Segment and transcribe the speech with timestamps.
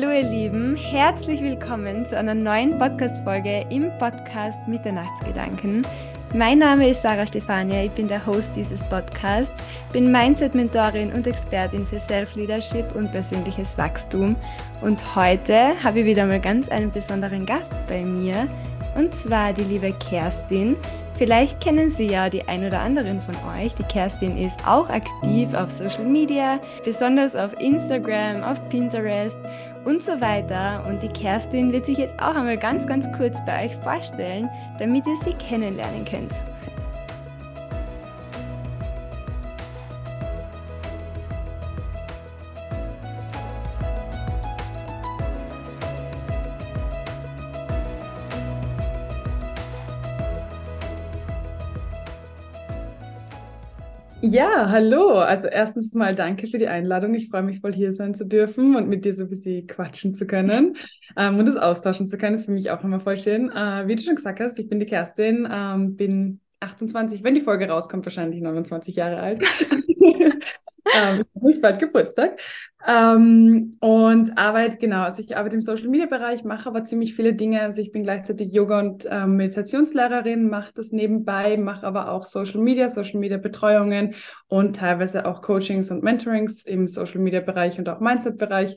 [0.00, 5.84] Hallo ihr Lieben, herzlich willkommen zu einer neuen Podcast-Folge im Podcast Mitternachtsgedanken.
[6.36, 9.60] Mein Name ist Sarah Stefania, ich bin der Host dieses Podcasts,
[9.92, 14.36] bin Mindset-Mentorin und Expertin für Self-Leadership und persönliches Wachstum.
[14.82, 18.46] Und heute habe ich wieder mal ganz einen besonderen Gast bei mir,
[18.96, 20.76] und zwar die liebe Kerstin.
[21.14, 23.74] Vielleicht kennen Sie ja die ein oder anderen von euch.
[23.74, 29.36] Die Kerstin ist auch aktiv auf Social Media, besonders auf Instagram, auf Pinterest
[29.88, 30.84] und so weiter.
[30.86, 34.48] Und die Kerstin wird sich jetzt auch einmal ganz, ganz kurz bei euch vorstellen,
[34.78, 36.34] damit ihr sie kennenlernen könnt.
[54.30, 55.18] Ja, hallo.
[55.20, 57.14] Also erstens mal danke für die Einladung.
[57.14, 60.14] Ich freue mich voll hier sein zu dürfen und mit dir so ein bisschen quatschen
[60.14, 60.76] zu können
[61.16, 62.32] ähm, und es austauschen zu können.
[62.32, 63.50] Das ist für mich auch immer voll schön.
[63.50, 67.40] Äh, wie du schon gesagt hast, ich bin die Kerstin, ähm, bin 28, wenn die
[67.40, 69.42] Folge rauskommt, wahrscheinlich 29 Jahre alt.
[70.94, 72.40] ähm, ich bald Geburtstag.
[72.86, 77.34] Ähm, und arbeite, genau, also ich arbeite im Social Media Bereich, mache aber ziemlich viele
[77.34, 77.60] Dinge.
[77.60, 82.60] Also ich bin gleichzeitig Yoga- und ähm, Meditationslehrerin, mache das nebenbei, mache aber auch Social
[82.60, 84.14] Media, Social Media Betreuungen
[84.46, 88.76] und teilweise auch Coachings und Mentorings im Social Media Bereich und auch Mindset Bereich.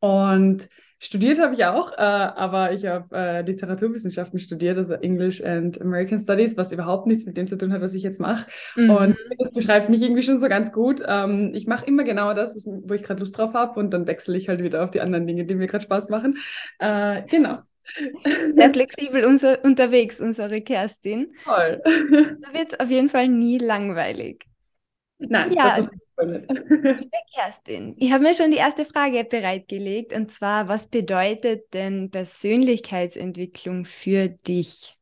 [0.00, 0.68] Und
[1.00, 6.18] Studiert habe ich auch, äh, aber ich habe äh, Literaturwissenschaften studiert, also English and American
[6.18, 8.46] Studies, was überhaupt nichts mit dem zu tun hat, was ich jetzt mache.
[8.74, 8.90] Mhm.
[8.90, 11.00] Und das beschreibt mich irgendwie schon so ganz gut.
[11.06, 14.36] Ähm, ich mache immer genau das, wo ich gerade Lust drauf habe und dann wechsle
[14.36, 16.36] ich halt wieder auf die anderen Dinge, die mir gerade Spaß machen.
[16.80, 17.58] Äh, genau.
[18.56, 21.32] Sehr flexibel unser, unterwegs, unsere Kerstin.
[21.44, 21.80] Toll.
[21.84, 24.44] Da wird es auf jeden Fall nie langweilig.
[25.18, 25.90] Nein, ja, das ist
[26.20, 32.10] Liebe Kerstin, ich habe mir schon die erste Frage bereitgelegt und zwar, was bedeutet denn
[32.10, 34.96] Persönlichkeitsentwicklung für dich?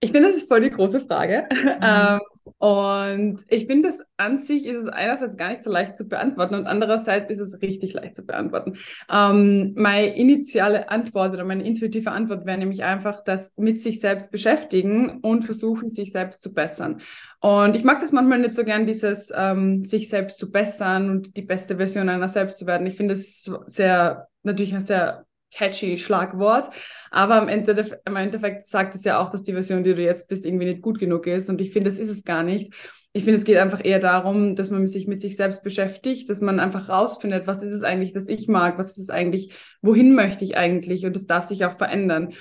[0.00, 1.46] Ich finde, das ist voll die große Frage.
[1.52, 1.78] Mhm.
[1.82, 2.20] Ähm,
[2.58, 6.54] und ich finde, das an sich ist es einerseits gar nicht so leicht zu beantworten
[6.54, 8.76] und andererseits ist es richtig leicht zu beantworten.
[9.10, 14.30] Ähm, meine initiale Antwort oder meine intuitive Antwort wäre nämlich einfach, das mit sich selbst
[14.32, 17.00] beschäftigen und versuchen, sich selbst zu bessern.
[17.40, 21.36] Und ich mag das manchmal nicht so gern, dieses ähm, sich selbst zu bessern und
[21.36, 22.86] die beste Version einer selbst zu werden.
[22.86, 26.70] Ich finde es sehr, natürlich ein sehr catchy Schlagwort.
[27.10, 30.28] Aber am Ende, im Endeffekt sagt es ja auch, dass die Version, die du jetzt
[30.28, 31.50] bist, irgendwie nicht gut genug ist.
[31.50, 32.72] Und ich finde, das ist es gar nicht.
[33.12, 36.40] Ich finde, es geht einfach eher darum, dass man sich mit sich selbst beschäftigt, dass
[36.40, 39.52] man einfach rausfindet, was ist es eigentlich, das ich mag, was ist es eigentlich,
[39.82, 41.04] wohin möchte ich eigentlich?
[41.04, 42.32] Und das darf sich auch verändern.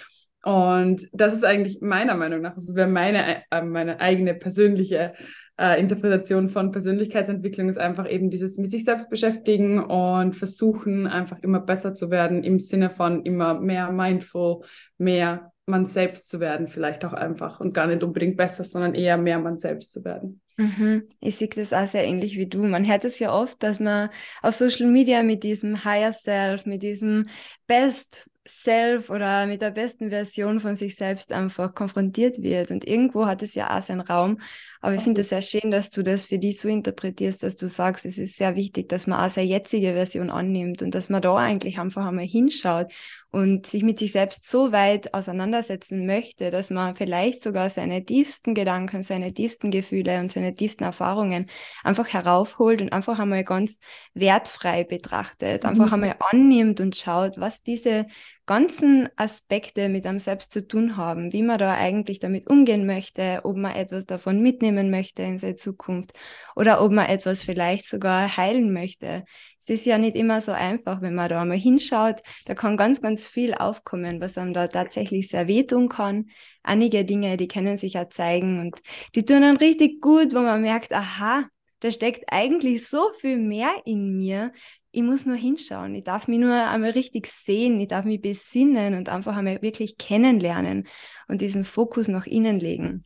[0.43, 5.13] Und das ist eigentlich meiner Meinung nach, das wäre meine, äh, meine eigene persönliche
[5.57, 11.39] äh, Interpretation von Persönlichkeitsentwicklung ist einfach eben dieses mit sich selbst beschäftigen und versuchen, einfach
[11.41, 14.63] immer besser zu werden im Sinne von immer mehr mindful,
[14.97, 19.17] mehr man selbst zu werden, vielleicht auch einfach und gar nicht unbedingt besser, sondern eher
[19.17, 20.41] mehr man selbst zu werden.
[20.57, 21.07] Mhm.
[21.19, 22.63] Ich sehe das auch sehr ähnlich wie du.
[22.63, 24.09] Man hört es ja oft, dass man
[24.41, 27.27] auf Social Media mit diesem Higher Self, mit diesem
[27.67, 28.29] Best
[28.59, 32.71] Self oder mit der besten Version von sich selbst einfach konfrontiert wird.
[32.71, 34.39] Und irgendwo hat es ja auch seinen Raum.
[34.81, 37.67] Aber ich finde es sehr schön, dass du das für dich so interpretierst, dass du
[37.67, 41.21] sagst, es ist sehr wichtig, dass man auch seine jetzige Version annimmt und dass man
[41.21, 42.91] da eigentlich einfach einmal hinschaut
[43.31, 48.53] und sich mit sich selbst so weit auseinandersetzen möchte, dass man vielleicht sogar seine tiefsten
[48.53, 51.49] Gedanken, seine tiefsten Gefühle und seine tiefsten Erfahrungen
[51.83, 53.79] einfach heraufholt und einfach einmal ganz
[54.13, 55.93] wertfrei betrachtet, einfach mhm.
[55.93, 58.05] einmal annimmt und schaut, was diese
[58.45, 63.39] ganzen Aspekte mit einem selbst zu tun haben, wie man da eigentlich damit umgehen möchte,
[63.43, 66.11] ob man etwas davon mitnehmen möchte in seine Zukunft
[66.55, 69.23] oder ob man etwas vielleicht sogar heilen möchte.
[69.61, 72.21] Es ist ja nicht immer so einfach, wenn man da einmal hinschaut.
[72.45, 76.31] Da kann ganz, ganz viel aufkommen, was einem da tatsächlich sehr wehtun kann.
[76.63, 78.81] Einige Dinge, die können sich ja zeigen und
[79.15, 81.45] die tun dann richtig gut, wo man merkt, aha,
[81.79, 84.51] da steckt eigentlich so viel mehr in mir,
[84.91, 85.95] ich muss nur hinschauen.
[85.95, 87.79] Ich darf mich nur einmal richtig sehen.
[87.79, 90.87] Ich darf mich besinnen und einfach einmal wirklich kennenlernen
[91.27, 93.05] und diesen Fokus nach innen legen.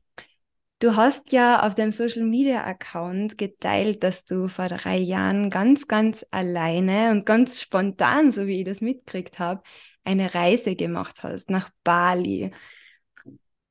[0.80, 5.88] Du hast ja auf deinem Social Media Account geteilt, dass du vor drei Jahren ganz,
[5.88, 9.64] ganz alleine und ganz spontan, so wie ich das mitgekriegt habe,
[10.04, 12.52] eine Reise gemacht hast nach Bali.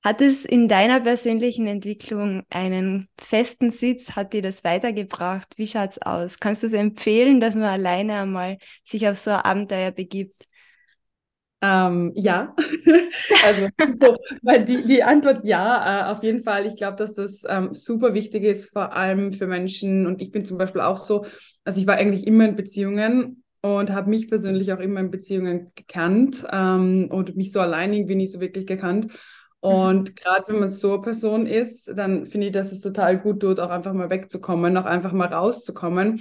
[0.03, 4.15] Hat es in deiner persönlichen Entwicklung einen festen Sitz?
[4.17, 5.55] Hat dir das weitergebracht?
[5.57, 6.39] Wie schaut es aus?
[6.41, 10.47] Kannst du es empfehlen, dass man alleine einmal sich auf so ein Abenteuer begibt?
[11.65, 12.55] Ähm, ja,
[13.45, 16.67] also so, weil die, die Antwort ja, äh, auf jeden Fall.
[16.67, 20.07] Ich glaube, dass das ähm, super wichtig ist, vor allem für Menschen.
[20.07, 21.25] Und ich bin zum Beispiel auch so,
[21.65, 25.73] also ich war eigentlich immer in Beziehungen und habe mich persönlich auch immer in Beziehungen
[25.75, 29.07] gekannt ähm, und mich so allein irgendwie nicht so wirklich gekannt.
[29.07, 29.13] Mhm.
[29.61, 33.41] Und gerade wenn man so eine Person ist, dann finde ich, dass es total gut
[33.41, 36.21] tut, auch einfach mal wegzukommen, auch einfach mal rauszukommen.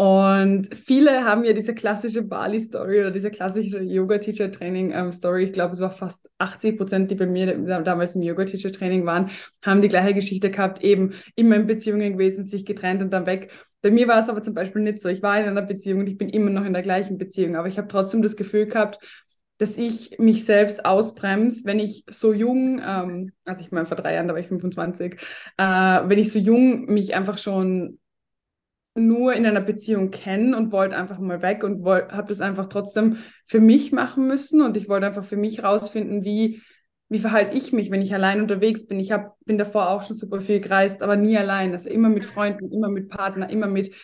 [0.00, 5.44] Und viele haben ja diese klassische Bali-Story oder diese klassische Yoga-Teacher-Training-Story.
[5.44, 9.28] ich glaube, es war fast 80 Prozent, die bei mir damals im Yoga-Teacher-Training waren,
[9.62, 13.52] haben die gleiche Geschichte gehabt, eben immer in Beziehungen gewesen, sich getrennt und dann weg.
[13.82, 15.10] Bei mir war es aber zum Beispiel nicht so.
[15.10, 17.68] Ich war in einer Beziehung und ich bin immer noch in der gleichen Beziehung, aber
[17.68, 18.98] ich habe trotzdem das Gefühl gehabt,
[19.58, 24.14] dass ich mich selbst ausbremse, wenn ich so jung, ähm, also ich meine vor drei
[24.14, 25.20] Jahren, da war ich 25,
[25.58, 27.98] äh, wenn ich so jung mich einfach schon
[29.06, 33.16] nur in einer Beziehung kennen und wollte einfach mal weg und habe das einfach trotzdem
[33.46, 36.62] für mich machen müssen und ich wollte einfach für mich rausfinden, wie,
[37.08, 39.00] wie verhalte ich mich, wenn ich allein unterwegs bin.
[39.00, 41.72] Ich hab, bin davor auch schon super viel gereist, aber nie allein.
[41.72, 43.94] Also immer mit Freunden, immer mit Partnern, immer mit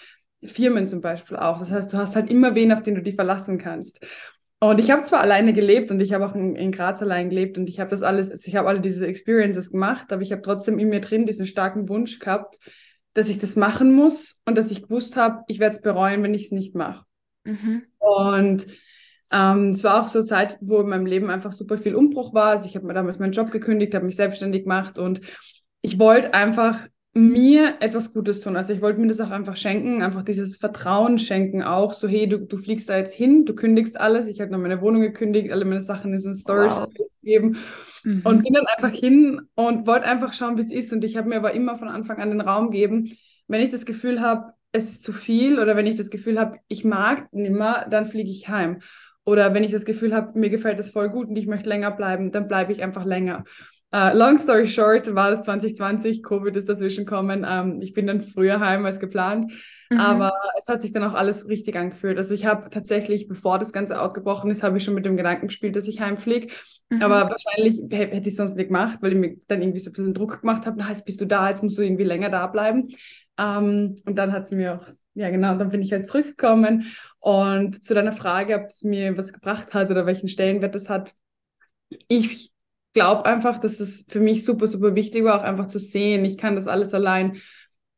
[0.45, 1.59] Firmen zum Beispiel auch.
[1.59, 4.05] Das heißt, du hast halt immer wen, auf den du dich verlassen kannst.
[4.59, 7.59] Und ich habe zwar alleine gelebt und ich habe auch in, in, Graz allein gelebt
[7.59, 10.79] und ich habe das alles, ich habe alle diese Experiences gemacht, aber ich habe trotzdem
[10.79, 12.59] in mir drin diesen starken Wunsch gehabt,
[13.17, 16.35] dass ich das machen muss und dass ich gewusst habe, ich werde es bereuen, wenn
[16.35, 17.05] ich es nicht mache.
[17.45, 17.85] Mhm.
[17.99, 18.67] Und
[19.33, 22.51] ähm, es war auch so Zeit, wo in meinem Leben einfach super viel Umbruch war.
[22.51, 25.23] Also ich habe mir damals meinen Job gekündigt, habe mich selbstständig gemacht und
[25.81, 28.55] ich wollte einfach mir etwas Gutes tun.
[28.55, 31.95] Also ich wollte mir das auch einfach schenken, einfach dieses Vertrauen schenken auch.
[31.95, 34.27] So, hey, du, du fliegst da jetzt hin, du kündigst alles.
[34.27, 36.93] Ich habe noch meine Wohnung gekündigt, alle meine Sachen in so Storage wow.
[37.23, 37.57] gegeben
[38.07, 38.23] mhm.
[38.25, 40.93] und bin dann einfach hin und wollte einfach schauen, wie es ist.
[40.93, 43.13] Und ich habe mir aber immer von Anfang an den Raum gegeben,
[43.49, 46.59] wenn ich das Gefühl habe, es ist zu viel oder wenn ich das Gefühl habe,
[46.69, 48.81] ich mag nimmer, dann fliege ich heim.
[49.25, 51.91] Oder wenn ich das Gefühl habe, mir gefällt das voll gut und ich möchte länger
[51.91, 53.45] bleiben, dann bleibe ich einfach länger.
[53.95, 57.45] Uh, long story short war es 2020, Covid ist dazwischen gekommen.
[57.45, 59.47] Um, ähm, ich bin dann früher heim als geplant,
[59.91, 60.01] mhm.
[60.01, 62.19] aber es hat sich dann auch alles richtig angefühlt.
[62.19, 65.47] Also ich habe tatsächlich, bevor das Ganze ausgebrochen ist, habe ich schon mit dem Gedanken
[65.47, 66.49] gespielt, dass ich heimfliege.
[66.91, 67.01] Mhm.
[67.01, 69.93] Aber wahrscheinlich hätte ich es sonst nicht gemacht, weil ich mir dann irgendwie so ein
[69.93, 72.49] bisschen Druck gemacht habe, na, jetzt bist du da, jetzt musst du irgendwie länger da
[72.49, 72.89] bleiben.
[73.39, 76.93] Ähm, und dann hat es mir auch, ja genau, dann bin ich halt zurückgekommen.
[77.21, 81.15] Und zu deiner Frage, ob es mir was gebracht hat oder welchen Stellenwert das hat,
[82.09, 82.56] ich
[82.97, 86.39] glaube einfach, dass es für mich super, super wichtig war, auch einfach zu sehen, ich
[86.39, 87.37] kann das alles allein.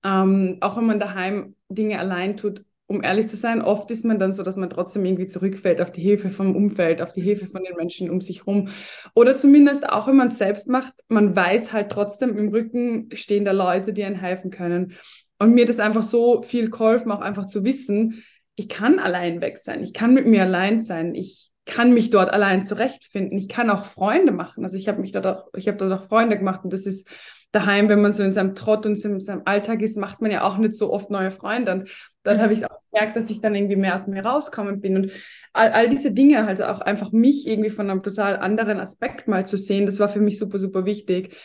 [0.05, 4.19] Ähm, auch wenn man daheim Dinge allein tut, um ehrlich zu sein, oft ist man
[4.19, 7.47] dann so, dass man trotzdem irgendwie zurückfällt auf die Hilfe vom Umfeld, auf die Hilfe
[7.47, 8.71] von den Menschen um sich herum.
[9.15, 13.45] Oder zumindest auch, wenn man es selbst macht, man weiß halt trotzdem, im Rücken stehen
[13.45, 14.95] da Leute, die einem helfen können.
[15.39, 18.25] Und mir das einfach so viel geholfen, auch einfach zu wissen,
[18.57, 22.33] ich kann allein weg sein, ich kann mit mir allein sein, ich kann mich dort
[22.33, 23.39] allein zurechtfinden.
[23.39, 24.65] Ich kann auch Freunde machen.
[24.65, 27.09] Also ich habe mich dort auch, ich habe dort auch Freunde gemacht und das ist
[27.53, 30.43] daheim, wenn man so in seinem Trott und in seinem Alltag ist, macht man ja
[30.43, 31.73] auch nicht so oft neue Freunde.
[31.73, 31.91] Und
[32.25, 32.43] dort mhm.
[32.43, 34.97] habe ich auch gemerkt, dass ich dann irgendwie mehr aus mir rauskommen bin.
[34.97, 35.13] Und
[35.53, 39.47] all, all diese Dinge, halt auch einfach mich irgendwie von einem total anderen Aspekt mal
[39.47, 41.37] zu sehen, das war für mich super, super wichtig.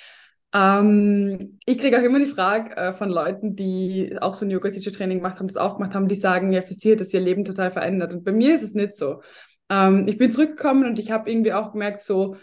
[0.53, 5.17] Ähm, ich kriege auch immer die Frage äh, von Leuten, die auch so ein Yoga-Teacher-Training
[5.17, 7.43] gemacht haben, das auch gemacht haben, die sagen, ja, für sie hat das ihr Leben
[7.43, 8.13] total verändert.
[8.13, 9.21] Und bei mir ist es nicht so
[9.73, 12.37] ähm, ich bin zurückgekommen und ich habe irgendwie auch gemerkt, so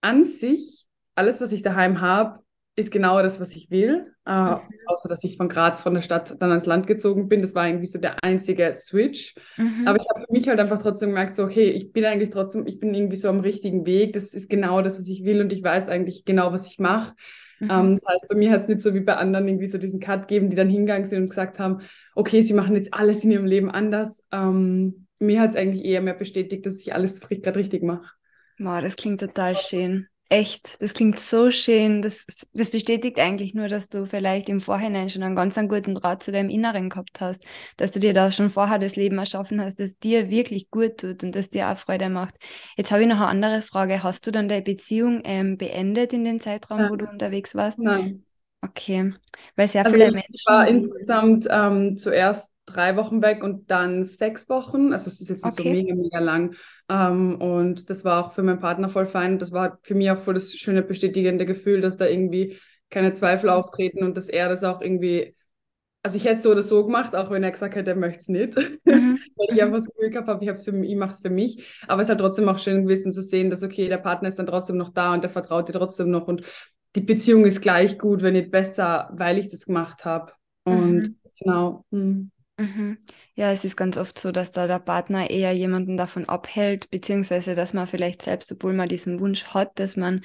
[0.00, 2.40] an sich, alles, was ich daheim habe,
[2.76, 4.14] ist genau das, was ich will.
[4.24, 4.60] Äh, mhm.
[4.86, 7.42] Außer, dass ich von Graz, von der Stadt, dann ans Land gezogen bin.
[7.42, 9.34] Das war irgendwie so der einzige Switch.
[9.56, 9.86] Mhm.
[9.86, 12.66] Aber ich habe für mich halt einfach trotzdem gemerkt, so, hey, ich bin eigentlich trotzdem,
[12.66, 14.12] ich bin irgendwie so am richtigen Weg.
[14.12, 17.14] Das ist genau das, was ich will und ich weiß eigentlich genau, was ich mache.
[17.58, 17.70] Mhm.
[17.70, 20.00] Ähm, das heißt, bei mir hat es nicht so wie bei anderen irgendwie so diesen
[20.00, 21.80] Cut gegeben, die dann hingegangen sind und gesagt haben,
[22.14, 24.22] okay, sie machen jetzt alles in ihrem Leben anders.
[24.32, 28.10] Ähm, mir hat es eigentlich eher mehr bestätigt, dass ich alles gerade richtig mache.
[28.58, 30.08] Wow, das klingt total schön.
[30.28, 32.02] Echt, das klingt so schön.
[32.02, 35.96] Das, das bestätigt eigentlich nur, dass du vielleicht im Vorhinein schon einen ganz einen guten
[35.96, 37.44] Draht zu deinem Inneren gehabt hast,
[37.76, 41.24] dass du dir da schon vorher das Leben erschaffen hast, das dir wirklich gut tut
[41.24, 42.36] und das dir auch Freude macht.
[42.76, 44.04] Jetzt habe ich noch eine andere Frage.
[44.04, 46.90] Hast du dann deine Beziehung ähm, beendet in dem Zeitraum, Nein.
[46.90, 47.80] wo du unterwegs warst?
[47.80, 48.24] Nein.
[48.62, 49.14] Okay,
[49.56, 50.44] weil sehr also viele ich Menschen.
[50.44, 54.92] war insgesamt ähm, zuerst drei Wochen weg und dann sechs Wochen.
[54.92, 55.74] Also es ist jetzt nicht okay.
[55.74, 56.54] so mega, mega lang.
[56.88, 59.38] Ähm, und das war auch für meinen Partner voll fein.
[59.38, 62.58] Das war für mich auch voll das schöne bestätigende Gefühl, dass da irgendwie
[62.90, 65.36] keine Zweifel auftreten und dass er das auch irgendwie,
[66.02, 68.20] also ich hätte es so oder so gemacht, auch wenn er gesagt hätte, er möchte
[68.20, 68.56] es nicht.
[68.84, 69.18] Mhm.
[69.36, 71.82] Weil ich einfach das Gefühl gehabt habe, ich, ich mache es für mich.
[71.86, 74.38] Aber es ist halt trotzdem auch schön gewesen zu sehen, dass okay, der Partner ist
[74.38, 76.44] dann trotzdem noch da und der vertraut dir trotzdem noch und
[76.96, 80.32] die Beziehung ist gleich gut, wenn nicht besser, weil ich das gemacht habe.
[80.64, 81.18] Und mhm.
[81.38, 81.84] genau.
[81.90, 82.26] Mh.
[82.60, 82.98] Mhm.
[83.36, 87.54] Ja, es ist ganz oft so, dass da der Partner eher jemanden davon abhält, beziehungsweise
[87.54, 90.22] dass man vielleicht selbst, obwohl man diesen Wunsch hat, dass man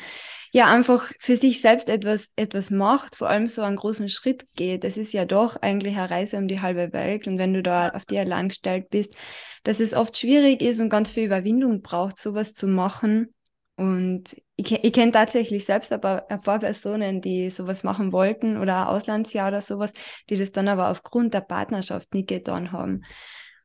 [0.52, 4.84] ja einfach für sich selbst etwas, etwas macht, vor allem so einen großen Schritt geht.
[4.84, 7.26] Das ist ja doch eigentlich eine Reise um die halbe Welt.
[7.26, 9.16] Und wenn du da auf die allein gestellt bist,
[9.64, 13.34] dass es oft schwierig ist und ganz viel Überwindung braucht, sowas zu machen.
[13.78, 18.78] Und ich, ich kenne tatsächlich selbst aber ein paar Personen, die sowas machen wollten oder
[18.82, 19.94] ein Auslandsjahr oder sowas,
[20.30, 23.04] die das dann aber aufgrund der Partnerschaft nicht getan haben.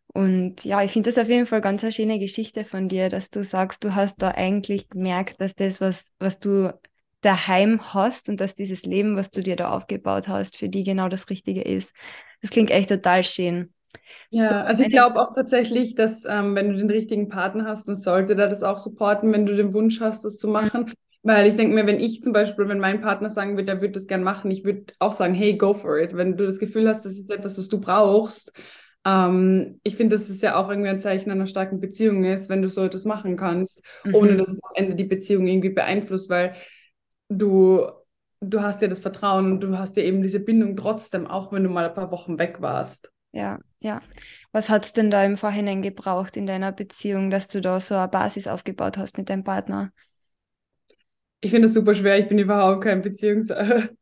[0.09, 3.30] Und ja, ich finde das auf jeden Fall ganz eine schöne Geschichte von dir, dass
[3.30, 6.76] du sagst, du hast da eigentlich gemerkt, dass das, was, was du
[7.20, 11.09] daheim hast und dass dieses Leben, was du dir da aufgebaut hast, für die genau
[11.09, 11.94] das Richtige ist.
[12.40, 13.73] Das klingt echt total schön.
[14.30, 17.88] Ja, so, also ich glaube auch tatsächlich, dass ähm, wenn du den richtigen Partner hast,
[17.88, 20.82] dann sollte der das auch supporten, wenn du den Wunsch hast, das zu machen.
[20.82, 20.92] Mhm.
[21.23, 23.92] Weil ich denke mir, wenn ich zum Beispiel, wenn mein Partner sagen würde, der würde
[23.92, 26.16] das gern machen, ich würde auch sagen, hey, go for it.
[26.16, 28.52] Wenn du das Gefühl hast, das ist etwas, das du brauchst.
[29.04, 32.62] Ähm, ich finde, dass es ja auch irgendwie ein Zeichen einer starken Beziehung ist, wenn
[32.62, 34.14] du so etwas machen kannst, mhm.
[34.14, 36.54] ohne dass es am Ende die Beziehung irgendwie beeinflusst, weil
[37.28, 37.87] du,
[38.40, 41.64] du hast ja das Vertrauen und du hast ja eben diese Bindung trotzdem, auch wenn
[41.64, 43.11] du mal ein paar Wochen weg warst.
[43.32, 44.03] Ja, ja.
[44.53, 47.95] Was hat es denn da im Vorhinein gebraucht in deiner Beziehung, dass du da so
[47.95, 49.93] eine Basis aufgebaut hast mit deinem Partner?
[51.41, 52.19] Ich finde es super schwer.
[52.19, 53.99] Ich bin überhaupt kein Beziehungsexperte.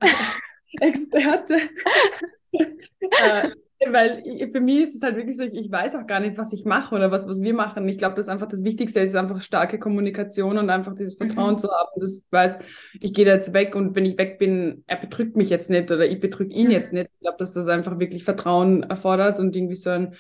[2.53, 3.51] äh,
[3.87, 6.37] weil ich, für mich ist es halt wirklich so, ich, ich, weiß auch gar nicht,
[6.37, 7.89] was ich mache oder was, was wir machen.
[7.89, 11.59] Ich glaube, das einfach das Wichtigste ist einfach starke Kommunikation und einfach dieses Vertrauen mhm.
[11.59, 12.59] zu haben, dass ich weiß,
[13.01, 15.91] ich gehe da jetzt weg und wenn ich weg bin, er betrügt mich jetzt nicht
[15.91, 16.73] oder ich betrüge ihn mhm.
[16.73, 17.09] jetzt nicht.
[17.15, 20.15] Ich glaube, dass das einfach wirklich Vertrauen erfordert und irgendwie so ein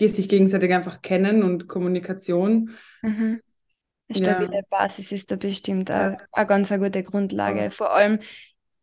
[0.00, 2.70] sich gegenseitig einfach kennen und Kommunikation.
[3.02, 3.40] Mhm.
[4.08, 4.62] Eine stabile ja.
[4.68, 7.70] Basis ist da bestimmt eine, eine ganz eine gute Grundlage.
[7.70, 8.18] Vor allem,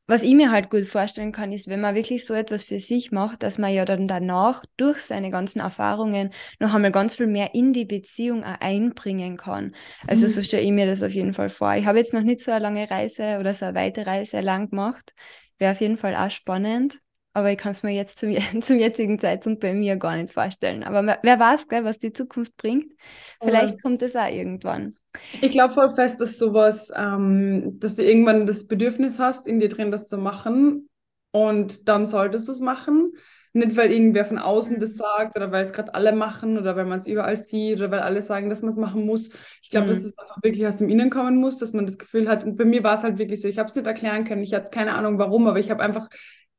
[0.07, 3.11] was ich mir halt gut vorstellen kann, ist, wenn man wirklich so etwas für sich
[3.11, 7.53] macht, dass man ja dann danach durch seine ganzen Erfahrungen noch einmal ganz viel mehr
[7.53, 9.75] in die Beziehung einbringen kann.
[10.07, 10.31] Also mhm.
[10.31, 11.75] so stelle ich mir das auf jeden Fall vor.
[11.75, 14.69] Ich habe jetzt noch nicht so eine lange Reise oder so eine weite Reise lang
[14.69, 15.13] gemacht.
[15.57, 16.99] Wäre auf jeden Fall auch spannend.
[17.37, 20.83] Aber ich kann es mir jetzt zum, zum, jetzigen Zeitpunkt bei mir gar nicht vorstellen.
[20.83, 22.95] Aber wer weiß, gell, was die Zukunft bringt.
[23.39, 23.79] Vielleicht ja.
[23.79, 24.95] kommt es auch irgendwann.
[25.41, 29.69] Ich glaube voll fest, dass sowas, ähm, dass du irgendwann das Bedürfnis hast, in dir
[29.69, 30.89] drin das zu machen
[31.29, 33.11] und dann solltest du es machen.
[33.53, 36.85] Nicht, weil irgendwer von außen das sagt oder weil es gerade alle machen oder weil
[36.85, 39.29] man es überall sieht oder weil alle sagen, dass man es machen muss.
[39.61, 39.91] Ich glaube, mhm.
[39.91, 42.43] dass es einfach wirklich aus dem Innen kommen muss, dass man das Gefühl hat.
[42.43, 44.41] Und bei mir war es halt wirklich so, ich habe es nicht erklären können.
[44.41, 46.09] Ich hatte keine Ahnung warum, aber ich habe einfach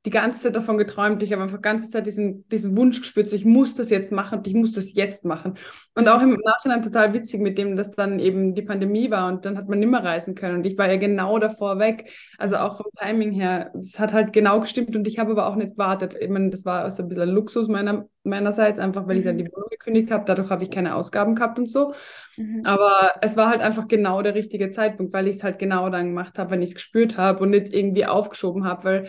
[0.07, 1.23] die ganze Zeit davon geträumt.
[1.23, 4.13] Ich habe einfach die ganze Zeit diesen, diesen Wunsch gespürt, so ich muss das jetzt
[4.13, 5.59] machen, ich muss das jetzt machen.
[5.95, 9.45] Und auch im Nachhinein total witzig mit dem, dass dann eben die Pandemie war und
[9.45, 10.59] dann hat man nimmer reisen können.
[10.59, 12.11] Und ich war ja genau davor weg.
[12.39, 15.57] Also auch vom Timing her, das hat halt genau gestimmt und ich habe aber auch
[15.57, 16.17] nicht gewartet.
[16.19, 19.45] Ich meine, das war so ein bisschen Luxus meiner, meinerseits, einfach weil ich dann mhm.
[19.45, 20.25] die Wohnung gekündigt habe.
[20.27, 21.93] Dadurch habe ich keine Ausgaben gehabt und so.
[22.37, 22.63] Mhm.
[22.65, 26.07] Aber es war halt einfach genau der richtige Zeitpunkt, weil ich es halt genau dann
[26.07, 29.09] gemacht habe, wenn ich es gespürt habe und nicht irgendwie aufgeschoben habe, weil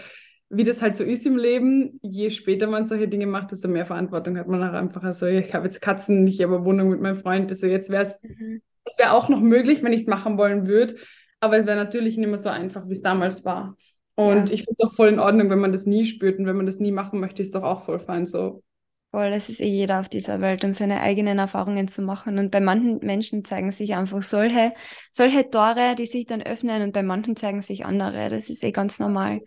[0.50, 3.86] wie das halt so ist im Leben, je später man solche Dinge macht, desto mehr
[3.86, 5.03] Verantwortung hat man auch einfach.
[5.03, 7.51] Also ich habe jetzt Katzen, ich habe Wohnung mit meinem Freund.
[7.51, 8.62] Also jetzt wäre es, mhm.
[8.84, 10.96] es wäre auch noch möglich, wenn ich es machen wollen würde.
[11.39, 13.77] Aber es wäre natürlich nicht mehr so einfach, wie es damals war.
[14.15, 14.56] Und ja.
[14.56, 16.65] ich finde es auch voll in Ordnung, wenn man das nie spürt und wenn man
[16.65, 18.63] das nie machen möchte, ist doch auch voll fein so.
[19.12, 22.38] Voll, es ist eh jeder auf dieser Welt, um seine eigenen Erfahrungen zu machen.
[22.38, 24.74] Und bei manchen Menschen zeigen sich einfach solche,
[25.12, 28.29] solche Tore, die sich dann öffnen und bei manchen zeigen sich andere.
[28.29, 29.41] Das ist eh ganz normal.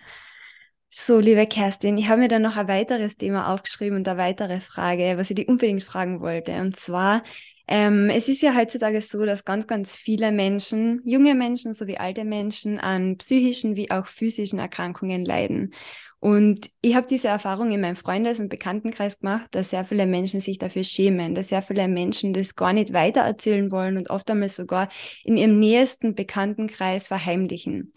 [0.95, 4.61] So, liebe Kerstin, ich habe mir dann noch ein weiteres Thema aufgeschrieben und eine weitere
[4.61, 6.53] Frage, was ich dir unbedingt fragen wollte.
[6.61, 7.23] Und zwar,
[7.67, 12.25] ähm, es ist ja heutzutage so, dass ganz, ganz viele Menschen, junge Menschen sowie alte
[12.25, 15.73] Menschen, an psychischen wie auch physischen Erkrankungen leiden.
[16.23, 20.41] Und ich habe diese Erfahrung in meinem Freundes- und Bekanntenkreis gemacht, dass sehr viele Menschen
[20.41, 24.49] sich dafür schämen, dass sehr viele Menschen das gar nicht weitererzählen wollen und oft einmal
[24.49, 24.88] sogar
[25.25, 27.93] in ihrem nähesten Bekanntenkreis verheimlichen.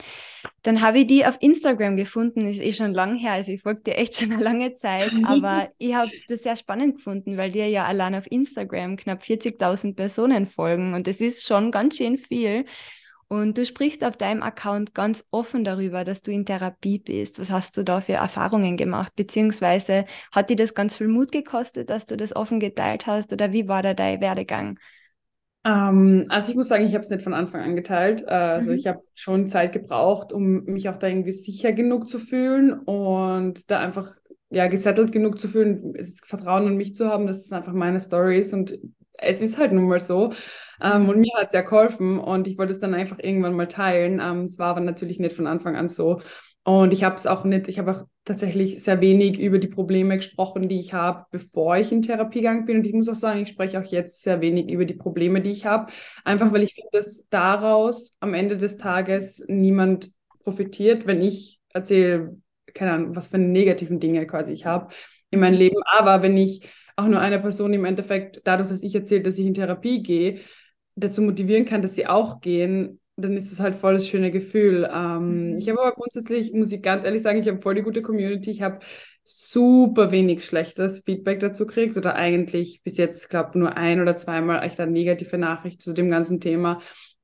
[0.63, 3.83] Dann habe ich die auf Instagram gefunden, ist eh schon lang her, also ich folge
[3.83, 7.69] dir echt schon eine lange Zeit, aber ich habe das sehr spannend gefunden, weil dir
[7.69, 12.65] ja allein auf Instagram knapp 40.000 Personen folgen und das ist schon ganz schön viel.
[13.27, 17.39] Und du sprichst auf deinem Account ganz offen darüber, dass du in Therapie bist.
[17.39, 19.13] Was hast du da für Erfahrungen gemacht?
[19.15, 23.33] Beziehungsweise hat dir das ganz viel Mut gekostet, dass du das offen geteilt hast?
[23.33, 24.77] Oder wie war da dein Werdegang?
[25.65, 28.27] Ähm, also ich muss sagen, ich habe es nicht von Anfang an geteilt.
[28.27, 28.77] Also mhm.
[28.77, 33.71] ich habe schon Zeit gebraucht, um mich auch da irgendwie sicher genug zu fühlen und
[33.71, 34.15] da einfach
[34.51, 37.99] ja gesettelt genug zu fühlen, das Vertrauen in mich zu haben, dass es einfach meine
[37.99, 38.77] Story ist und
[39.17, 40.33] es ist halt nun mal so.
[40.81, 41.09] Ähm, mhm.
[41.09, 44.19] und mir hat es ja geholfen und ich wollte es dann einfach irgendwann mal teilen.
[44.21, 46.21] Ähm, es war aber natürlich nicht von Anfang an so.
[46.63, 50.17] Und ich habe es auch nicht, ich habe auch tatsächlich sehr wenig über die Probleme
[50.17, 52.77] gesprochen, die ich habe, bevor ich in Therapie gegangen bin.
[52.77, 55.51] Und ich muss auch sagen, ich spreche auch jetzt sehr wenig über die Probleme, die
[55.51, 55.91] ich habe.
[56.23, 60.09] Einfach weil ich finde, dass daraus am Ende des Tages niemand
[60.43, 62.35] profitiert, wenn ich erzähle,
[62.73, 64.91] keine Ahnung, was für negativen Dinge quasi ich habe
[65.29, 65.77] in meinem Leben.
[65.85, 69.45] Aber wenn ich auch nur eine Person im Endeffekt, dadurch, dass ich erzähle, dass ich
[69.45, 70.39] in Therapie gehe,
[70.95, 74.89] dazu motivieren kann, dass sie auch gehen, dann ist das halt voll das schöne Gefühl.
[74.93, 75.57] Ähm, mhm.
[75.57, 78.51] Ich habe aber grundsätzlich, muss ich ganz ehrlich sagen, ich habe voll die gute Community.
[78.51, 78.79] Ich habe
[79.23, 84.63] super wenig schlechtes Feedback dazu gekriegt oder eigentlich bis jetzt, glaube nur ein oder zweimal
[84.63, 86.79] echt eine negative Nachricht zu dem ganzen Thema.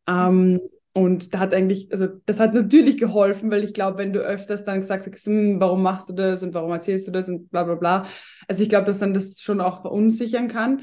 [0.08, 0.60] Ähm,
[0.94, 4.66] und da hat eigentlich, also das hat natürlich geholfen, weil ich glaube, wenn du öfters
[4.66, 7.64] dann gesagt hast, hm, warum machst du das und warum erzählst du das und bla
[7.64, 8.06] bla bla.
[8.48, 10.82] Also ich glaube, dass dann das schon auch verunsichern kann.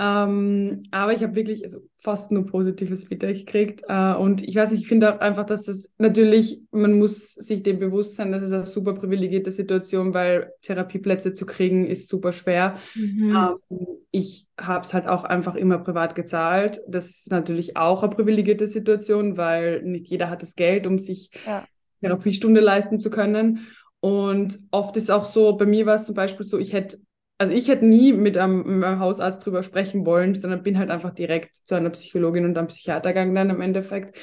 [0.00, 3.82] Ähm, aber ich habe wirklich also fast nur positives Feedback gekriegt.
[3.88, 7.80] Äh, und ich weiß ich finde auch einfach, dass das natürlich, man muss sich dem
[7.80, 12.78] bewusst sein, dass es eine super privilegierte Situation, weil Therapieplätze zu kriegen ist super schwer.
[12.94, 13.58] Mhm.
[13.70, 16.80] Ähm, ich habe es halt auch einfach immer privat gezahlt.
[16.86, 21.30] Das ist natürlich auch eine privilegierte Situation, weil nicht jeder hat das Geld, um sich
[21.44, 21.66] ja.
[22.00, 23.66] Therapiestunde leisten zu können.
[24.00, 26.98] Und oft ist auch so, bei mir war es zum Beispiel so, ich hätte
[27.38, 30.90] also ich hätte nie mit einem, mit einem, Hausarzt drüber sprechen wollen, sondern bin halt
[30.90, 34.18] einfach direkt zu einer Psychologin und einem Psychiater gegangen dann im Endeffekt.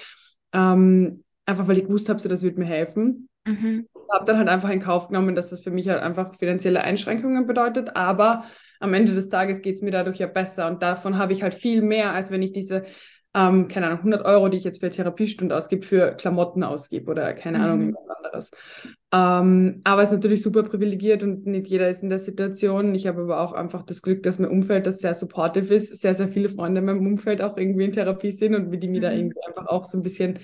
[0.54, 3.30] Ähm, einfach weil ich gewusst habe, so, das wird mir helfen.
[3.46, 3.88] Mhm.
[4.12, 7.46] Habe dann halt einfach in Kauf genommen, dass das für mich halt einfach finanzielle Einschränkungen
[7.46, 7.96] bedeutet.
[7.96, 8.44] Aber
[8.80, 11.54] am Ende des Tages geht es mir dadurch ja besser und davon habe ich halt
[11.54, 12.84] viel mehr, als wenn ich diese
[13.36, 17.34] ähm, keine Ahnung, 100 Euro, die ich jetzt für Therapiestunde ausgebe, für Klamotten ausgebe oder
[17.34, 17.64] keine mhm.
[17.64, 18.52] Ahnung, irgendwas anderes.
[19.12, 22.96] Ähm, aber es ist natürlich super privilegiert und nicht jeder ist in der Situation.
[22.96, 26.14] Ich habe aber auch einfach das Glück, dass mein Umfeld das sehr supportive ist, sehr,
[26.14, 29.00] sehr viele Freunde in meinem Umfeld auch irgendwie in Therapie sind und wie die mir
[29.00, 29.04] mhm.
[29.04, 30.40] da irgendwie einfach auch so ein bisschen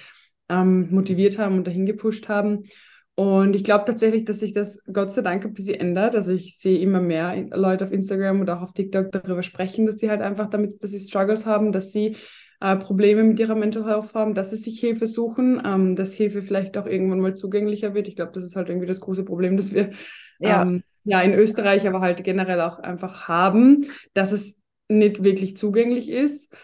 [0.49, 2.65] ähm, motiviert haben und dahin gepusht haben.
[3.15, 6.13] Und ich glaube tatsächlich, dass sich das Gott sei Dank ein bisschen ändert.
[6.13, 9.99] Also ich sehe immer mehr Leute auf Instagram oder auch auf TikTok darüber sprechen, dass
[9.99, 12.17] sie halt einfach damit, dass sie Struggles haben, dass sie
[12.61, 16.43] äh, Probleme mit ihrer Mental Health haben, dass sie sich Hilfe suchen, ähm, dass Hilfe
[16.43, 18.07] vielleicht auch irgendwann mal zugänglicher wird.
[18.07, 19.91] Ich glaube, das ist halt irgendwie das große Problem, das wir
[20.39, 20.61] ja.
[20.61, 26.09] Ähm, ja in Österreich, aber halt generell auch einfach haben, dass es nicht wirklich zugänglich
[26.09, 26.55] ist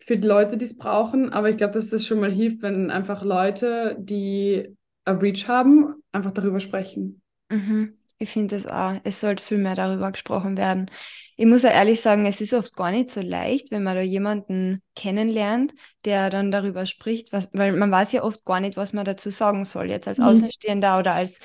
[0.00, 1.32] für die Leute, die es brauchen.
[1.32, 4.74] Aber ich glaube, dass das schon mal hilft, wenn einfach Leute, die
[5.04, 7.22] a Reach haben, einfach darüber sprechen.
[7.50, 7.98] Mhm.
[8.18, 8.94] Ich finde das auch.
[9.02, 10.90] Es sollte viel mehr darüber gesprochen werden.
[11.36, 14.02] Ich muss ja ehrlich sagen, es ist oft gar nicht so leicht, wenn man da
[14.02, 15.74] jemanden kennenlernt,
[16.04, 19.30] der dann darüber spricht, was, weil man weiß ja oft gar nicht, was man dazu
[19.30, 20.24] sagen soll, jetzt als mhm.
[20.24, 21.40] Außenstehender oder als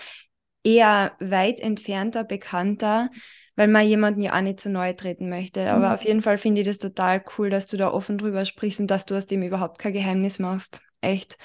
[0.64, 3.10] eher weit entfernter Bekannter,
[3.56, 5.72] weil man jemanden ja auch nicht zu neu treten möchte.
[5.72, 5.94] Aber mhm.
[5.96, 8.88] auf jeden Fall finde ich das total cool, dass du da offen drüber sprichst und
[8.88, 10.82] dass du aus dem überhaupt kein Geheimnis machst.
[11.02, 11.38] Echt.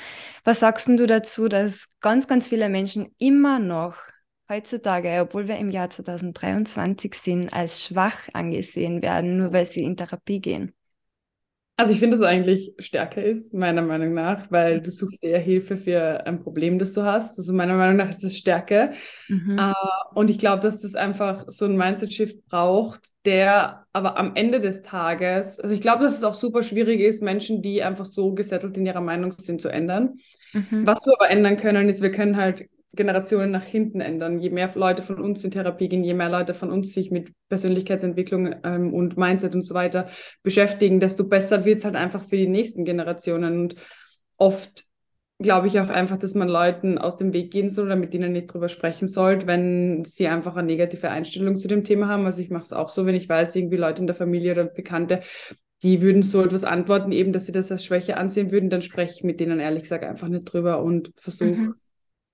[0.43, 3.97] Was sagst du dazu, dass ganz, ganz viele Menschen immer noch
[4.49, 9.97] heutzutage, obwohl wir im Jahr 2023 sind, als schwach angesehen werden, nur weil sie in
[9.97, 10.75] Therapie gehen?
[11.77, 15.41] Also ich finde, dass es eigentlich stärker ist, meiner Meinung nach, weil du suchst eher
[15.41, 17.37] Hilfe für ein Problem, das du hast.
[17.37, 18.93] Also meiner Meinung nach ist es Stärke.
[19.27, 19.59] Mhm.
[19.59, 19.73] Uh,
[20.15, 24.83] und ich glaube, dass das einfach so ein Mindset-Shift braucht, der aber am Ende des
[24.83, 28.77] Tages, also ich glaube, dass es auch super schwierig ist, Menschen, die einfach so gesettelt
[28.77, 30.19] in ihrer Meinung sind, zu ändern.
[30.53, 30.87] Mhm.
[30.87, 34.39] Was wir aber ändern können, ist, wir können halt Generationen nach hinten ändern.
[34.39, 37.33] Je mehr Leute von uns in Therapie gehen, je mehr Leute von uns sich mit
[37.49, 40.09] Persönlichkeitsentwicklung ähm, und Mindset und so weiter
[40.43, 43.61] beschäftigen, desto besser wird es halt einfach für die nächsten Generationen.
[43.61, 43.77] Und
[44.37, 44.85] oft
[45.41, 48.33] glaube ich auch einfach, dass man Leuten aus dem Weg gehen soll oder mit denen
[48.33, 52.25] nicht drüber sprechen sollte, wenn sie einfach eine negative Einstellung zu dem Thema haben.
[52.25, 54.65] Also ich mache es auch so, wenn ich weiß, irgendwie Leute in der Familie oder
[54.65, 55.21] Bekannte,
[55.83, 59.15] die würden so etwas antworten, eben, dass sie das als Schwäche ansehen würden, dann spreche
[59.17, 61.75] ich mit denen ehrlich gesagt einfach nicht drüber und versuche mhm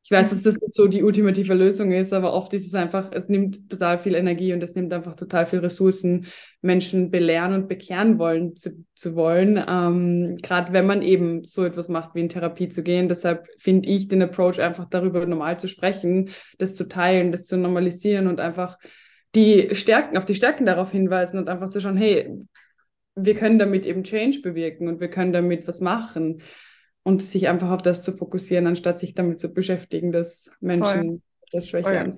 [0.03, 3.11] ich weiß, dass das nicht so die ultimative Lösung ist, aber oft ist es einfach,
[3.13, 6.27] es nimmt total viel Energie und es nimmt einfach total viel Ressourcen,
[6.63, 9.63] Menschen belehren und bekehren wollen zu, zu wollen.
[9.69, 13.09] Ähm, Gerade wenn man eben so etwas macht, wie in Therapie zu gehen.
[13.09, 17.59] Deshalb finde ich den Approach einfach darüber normal zu sprechen, das zu teilen, das zu
[17.59, 18.79] normalisieren und einfach
[19.35, 22.29] die Stärken, auf die Stärken darauf hinweisen und einfach zu schauen, hey,
[23.17, 26.41] wir können damit eben Change bewirken und wir können damit was machen
[27.03, 31.21] und sich einfach auf das zu fokussieren, anstatt sich damit zu beschäftigen, dass Menschen Voll.
[31.53, 32.13] das Schwäche haben.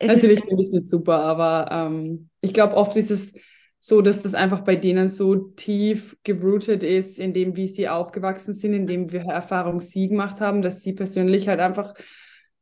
[0.00, 3.34] Natürlich finde ich es nicht super, aber ähm, ich glaube, oft ist es
[3.78, 8.54] so, dass das einfach bei denen so tief gerootet ist, in dem, wie sie aufgewachsen
[8.54, 11.94] sind, in dem wir Erfahrung sie gemacht haben, dass sie persönlich halt einfach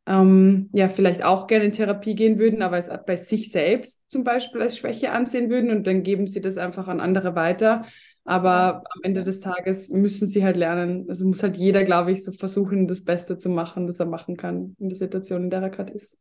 [0.06, 4.24] ähm, ja vielleicht auch gerne in Therapie gehen würden, aber es bei sich selbst zum
[4.24, 7.84] Beispiel als Schwäche ansehen würden und dann geben sie das einfach an andere weiter.
[8.30, 11.06] Aber am Ende des Tages müssen sie halt lernen.
[11.08, 14.36] Also muss halt jeder, glaube ich, so versuchen, das Beste zu machen, das er machen
[14.36, 16.16] kann in der Situation, in der er gerade ist.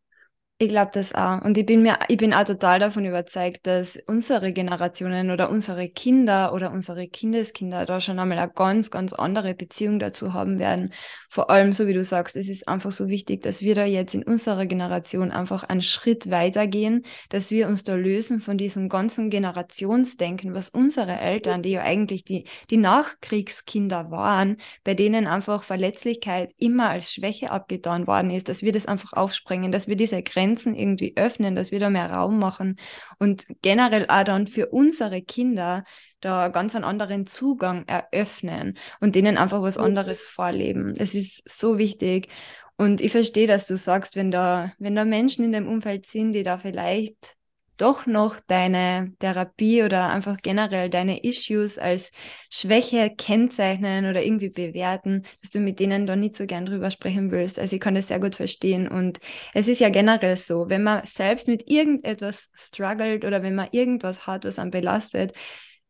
[0.62, 1.41] Ich glaube das auch.
[1.41, 5.88] Und ich bin mir, ich bin auch total davon überzeugt, dass unsere Generationen oder unsere
[5.88, 10.91] Kinder oder unsere Kindeskinder da schon einmal eine ganz, ganz andere Beziehung dazu haben werden.
[11.30, 14.13] Vor allem, so wie du sagst, es ist einfach so wichtig, dass wir da jetzt
[14.13, 19.30] in unserer Generation einfach einen Schritt weitergehen, dass wir uns da lösen von diesem ganzen
[19.30, 26.52] Generationsdenken, was unsere Eltern, die ja eigentlich die, die Nachkriegskinder waren, bei denen einfach Verletzlichkeit
[26.58, 30.49] immer als Schwäche abgetan worden ist, dass wir das einfach aufspringen, dass wir diese Grenzen
[30.50, 32.78] Grenzen irgendwie öffnen, dass wir da mehr Raum machen
[33.20, 35.84] und generell auch dann für unsere Kinder
[36.22, 40.96] da ganz einen anderen Zugang eröffnen und denen einfach was anderes vorleben.
[40.96, 42.30] Das ist so wichtig.
[42.78, 46.34] Und ich verstehe, dass du sagst, wenn da, wenn da Menschen in dem Umfeld sind,
[46.34, 47.36] die da vielleicht
[47.80, 52.12] doch noch deine Therapie oder einfach generell deine Issues als
[52.50, 57.32] Schwäche kennzeichnen oder irgendwie bewerten, dass du mit denen da nicht so gern drüber sprechen
[57.32, 57.58] willst.
[57.58, 58.88] Also ich kann das sehr gut verstehen.
[58.88, 59.20] Und
[59.54, 64.28] es ist ja generell so, wenn man selbst mit irgendetwas struggelt oder wenn man irgendwas
[64.28, 65.34] hat, was einen belastet,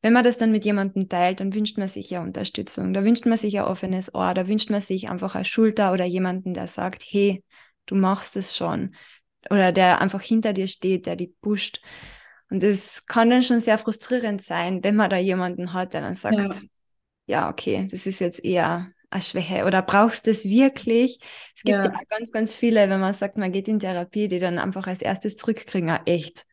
[0.02, 2.94] wenn man das dann mit jemandem teilt, dann wünscht man sich ja Unterstützung.
[2.94, 6.06] Da wünscht man sich ein offenes Ohr, da wünscht man sich einfach eine Schulter oder
[6.06, 7.44] jemanden, der sagt, hey,
[7.86, 8.96] du machst es schon
[9.50, 11.82] oder der einfach hinter dir steht, der die pusht.
[12.50, 16.16] Und das kann dann schon sehr frustrierend sein, wenn man da jemanden hat, der dann
[16.16, 16.62] sagt, ja,
[17.28, 21.20] ja okay, das ist jetzt eher eine Schwäche oder brauchst du es wirklich?
[21.56, 21.92] Es gibt ja.
[21.92, 22.00] ja.
[22.10, 25.36] ganz, ganz viele, wenn man sagt, man geht in Therapie, die dann einfach als erstes
[25.36, 26.46] zurückkriegen, ah, echt,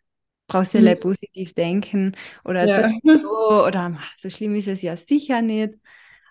[0.47, 1.01] brauchst du mhm.
[1.01, 2.93] positiv denken oder ja.
[3.23, 5.75] so, oder so schlimm ist es ja sicher nicht.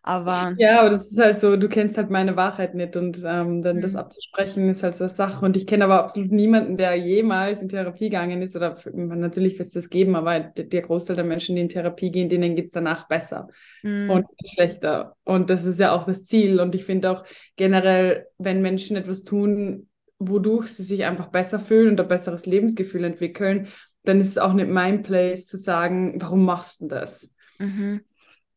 [0.07, 3.63] Aber ja, aber das ist halt so, du kennst halt meine Wahrheit nicht und ähm,
[3.63, 3.81] dann mhm.
[3.81, 5.43] das abzusprechen ist halt so eine Sache.
[5.43, 8.55] Und ich kenne aber absolut niemanden, der jemals in Therapie gegangen ist.
[8.55, 12.29] Oder natürlich wird es das geben, aber der Großteil der Menschen, die in Therapie gehen,
[12.29, 13.47] denen geht es danach besser
[13.81, 14.11] mhm.
[14.11, 15.15] und schlechter.
[15.23, 16.59] Und das ist ja auch das Ziel.
[16.59, 17.23] Und ich finde auch
[17.55, 19.89] generell, wenn Menschen etwas tun,
[20.19, 23.69] wodurch sie sich einfach besser fühlen und ein besseres Lebensgefühl entwickeln,
[24.03, 27.31] dann ist es auch nicht mein Place zu sagen, warum machst du das?
[27.57, 28.01] Mhm.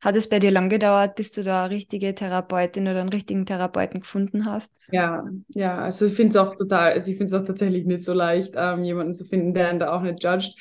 [0.01, 3.47] Hat es bei dir lang gedauert, bis du da eine richtige Therapeutin oder einen richtigen
[3.47, 4.73] Therapeuten gefunden hast?
[4.93, 8.03] Ja, ja, also ich finde es auch total, also ich finde es auch tatsächlich nicht
[8.03, 10.55] so leicht, ähm, jemanden zu finden, der einen da auch nicht judgt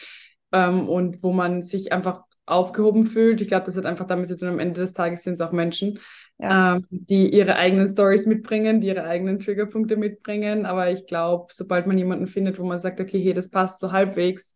[0.51, 3.41] ähm, und wo man sich einfach aufgehoben fühlt.
[3.41, 5.51] Ich glaube, das hat einfach damit zu tun, am Ende des Tages sind es auch
[5.51, 5.99] Menschen,
[6.39, 6.77] ja.
[6.77, 10.65] ähm, die ihre eigenen Stories mitbringen, die ihre eigenen Triggerpunkte mitbringen.
[10.65, 13.91] Aber ich glaube, sobald man jemanden findet, wo man sagt, okay, hey, das passt so
[13.91, 14.55] halbwegs,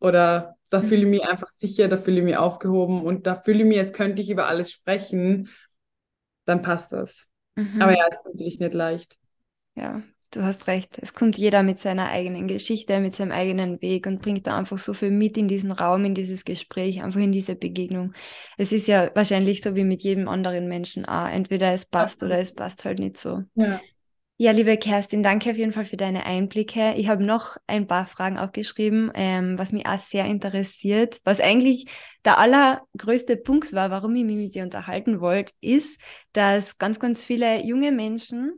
[0.00, 0.84] oder da mhm.
[0.84, 3.78] fühle ich mich einfach sicher, da fühle ich mich aufgehoben und da fühle ich mich,
[3.78, 5.48] als könnte ich über alles sprechen,
[6.46, 7.28] dann passt das.
[7.56, 7.82] Mhm.
[7.82, 9.18] Aber ja, es ist natürlich nicht leicht.
[9.74, 10.98] Ja, du hast recht.
[11.00, 14.78] Es kommt jeder mit seiner eigenen Geschichte, mit seinem eigenen Weg und bringt da einfach
[14.78, 18.14] so viel mit in diesen Raum, in dieses Gespräch, einfach in diese Begegnung.
[18.56, 21.28] Es ist ja wahrscheinlich so wie mit jedem anderen Menschen auch.
[21.28, 22.26] Entweder es passt ja.
[22.26, 23.42] oder es passt halt nicht so.
[23.54, 23.80] Ja.
[24.42, 26.94] Ja, liebe Kerstin, danke auf jeden Fall für deine Einblicke.
[26.96, 31.20] Ich habe noch ein paar Fragen aufgeschrieben, ähm, was mich auch sehr interessiert.
[31.24, 31.84] Was eigentlich
[32.24, 36.00] der allergrößte Punkt war, warum ich mich mit dir unterhalten wollte, ist,
[36.32, 38.52] dass ganz, ganz viele junge Menschen,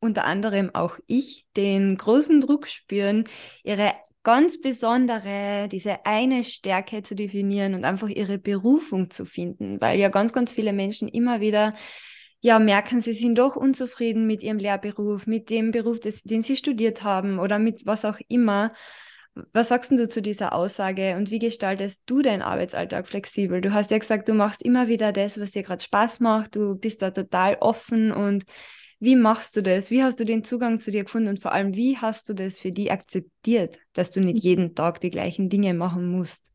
[0.00, 3.22] unter anderem auch ich, den großen Druck spüren,
[3.62, 3.92] ihre
[4.24, 10.08] ganz besondere, diese eine Stärke zu definieren und einfach ihre Berufung zu finden, weil ja
[10.08, 11.74] ganz, ganz viele Menschen immer wieder
[12.40, 16.56] ja, merken, sie sind doch unzufrieden mit ihrem Lehrberuf, mit dem Beruf, des, den sie
[16.56, 18.72] studiert haben oder mit was auch immer.
[19.52, 23.60] Was sagst du zu dieser Aussage und wie gestaltest du deinen Arbeitsalltag flexibel?
[23.60, 26.76] Du hast ja gesagt, du machst immer wieder das, was dir gerade Spaß macht, du
[26.76, 28.44] bist da total offen und
[29.00, 29.90] wie machst du das?
[29.90, 32.58] Wie hast du den Zugang zu dir gefunden und vor allem, wie hast du das
[32.58, 36.50] für die akzeptiert, dass du nicht jeden Tag die gleichen Dinge machen musst?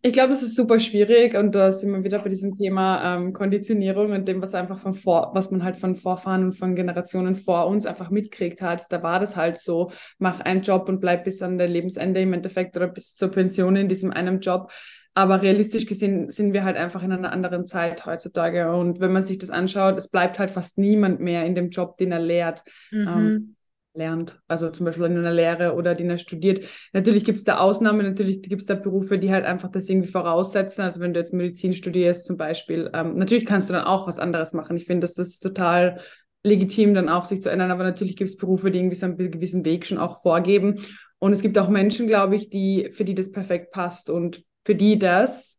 [0.00, 3.32] Ich glaube, das ist super schwierig und da sind wir wieder bei diesem Thema ähm,
[3.32, 7.34] Konditionierung und dem, was einfach von vor, was man halt von Vorfahren und von Generationen
[7.34, 8.90] vor uns einfach mitkriegt hat.
[8.90, 12.32] Da war das halt so, mach einen Job und bleib bis an dein Lebensende im
[12.32, 14.72] Endeffekt oder bis zur Pension in diesem einen Job.
[15.14, 18.72] Aber realistisch gesehen sind wir halt einfach in einer anderen Zeit heutzutage.
[18.72, 21.98] Und wenn man sich das anschaut, es bleibt halt fast niemand mehr in dem Job,
[21.98, 22.62] den er lehrt.
[22.90, 23.08] Mhm.
[23.08, 23.56] Ähm,
[23.94, 26.64] lernt, also zum Beispiel in einer Lehre oder die er studiert.
[26.92, 30.08] Natürlich gibt es da Ausnahmen, natürlich gibt es da Berufe, die halt einfach das irgendwie
[30.08, 30.82] voraussetzen.
[30.82, 34.18] Also wenn du jetzt Medizin studierst zum Beispiel, ähm, natürlich kannst du dann auch was
[34.18, 34.76] anderes machen.
[34.76, 36.00] Ich finde, dass das ist total
[36.42, 39.16] legitim, dann auch sich zu ändern, aber natürlich gibt es Berufe, die irgendwie so einen
[39.16, 40.80] gewissen Weg schon auch vorgeben.
[41.18, 44.74] Und es gibt auch Menschen, glaube ich, die, für die das perfekt passt und für
[44.74, 45.58] die das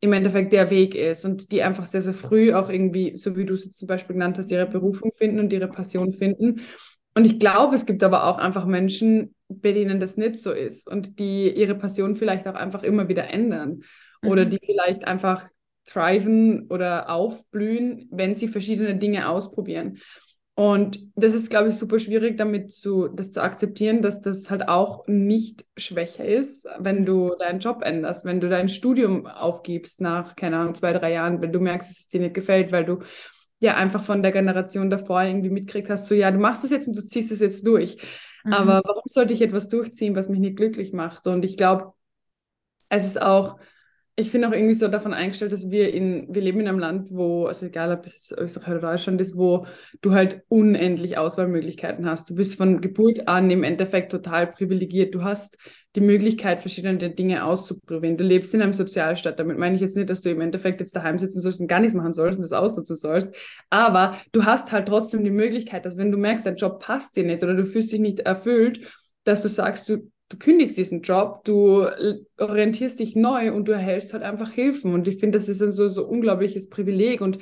[0.00, 3.44] im Endeffekt der Weg ist und die einfach sehr, sehr früh auch irgendwie, so wie
[3.44, 6.60] du es zum Beispiel genannt hast, ihre Berufung finden und ihre Passion finden.
[7.18, 10.88] Und ich glaube, es gibt aber auch einfach Menschen, bei denen das nicht so ist
[10.88, 13.82] und die ihre Passion vielleicht auch einfach immer wieder ändern
[14.22, 14.30] mhm.
[14.30, 15.48] oder die vielleicht einfach
[15.84, 19.98] thriven oder aufblühen, wenn sie verschiedene Dinge ausprobieren.
[20.54, 24.68] Und das ist, glaube ich, super schwierig, damit zu, das zu akzeptieren, dass das halt
[24.68, 30.36] auch nicht schwächer ist, wenn du deinen Job änderst, wenn du dein Studium aufgibst nach,
[30.36, 33.00] keine Ahnung, zwei, drei Jahren, wenn du merkst, dass es dir nicht gefällt, weil du
[33.60, 36.88] ja einfach von der Generation davor irgendwie mitkriegt hast, so ja, du machst das jetzt
[36.88, 37.98] und du ziehst es jetzt durch.
[38.44, 38.52] Mhm.
[38.52, 41.26] Aber warum sollte ich etwas durchziehen, was mich nicht glücklich macht?
[41.26, 41.92] Und ich glaube,
[42.88, 43.58] es ist auch
[44.18, 47.10] ich bin auch irgendwie so davon eingestellt, dass wir in, wir leben in einem Land,
[47.12, 49.64] wo, also egal ob es jetzt Österreich oder Deutschland ist, wo
[50.00, 52.28] du halt unendlich Auswahlmöglichkeiten hast.
[52.28, 55.14] Du bist von Geburt an im Endeffekt total privilegiert.
[55.14, 55.56] Du hast
[55.98, 58.16] die Möglichkeit, verschiedene Dinge auszuprobieren.
[58.16, 59.38] Du lebst in einem Sozialstaat.
[59.38, 61.80] Damit meine ich jetzt nicht, dass du im Endeffekt jetzt daheim sitzen sollst und gar
[61.80, 63.34] nichts machen sollst und das ausnutzen sollst.
[63.70, 67.24] Aber du hast halt trotzdem die Möglichkeit, dass wenn du merkst, dein Job passt dir
[67.24, 68.80] nicht oder du fühlst dich nicht erfüllt,
[69.24, 71.86] dass du sagst, du du kündigst diesen Job, du
[72.36, 74.92] orientierst dich neu und du erhältst halt einfach Hilfen.
[74.92, 77.22] Und ich finde, das ist ein so, so unglaubliches Privileg.
[77.22, 77.38] Und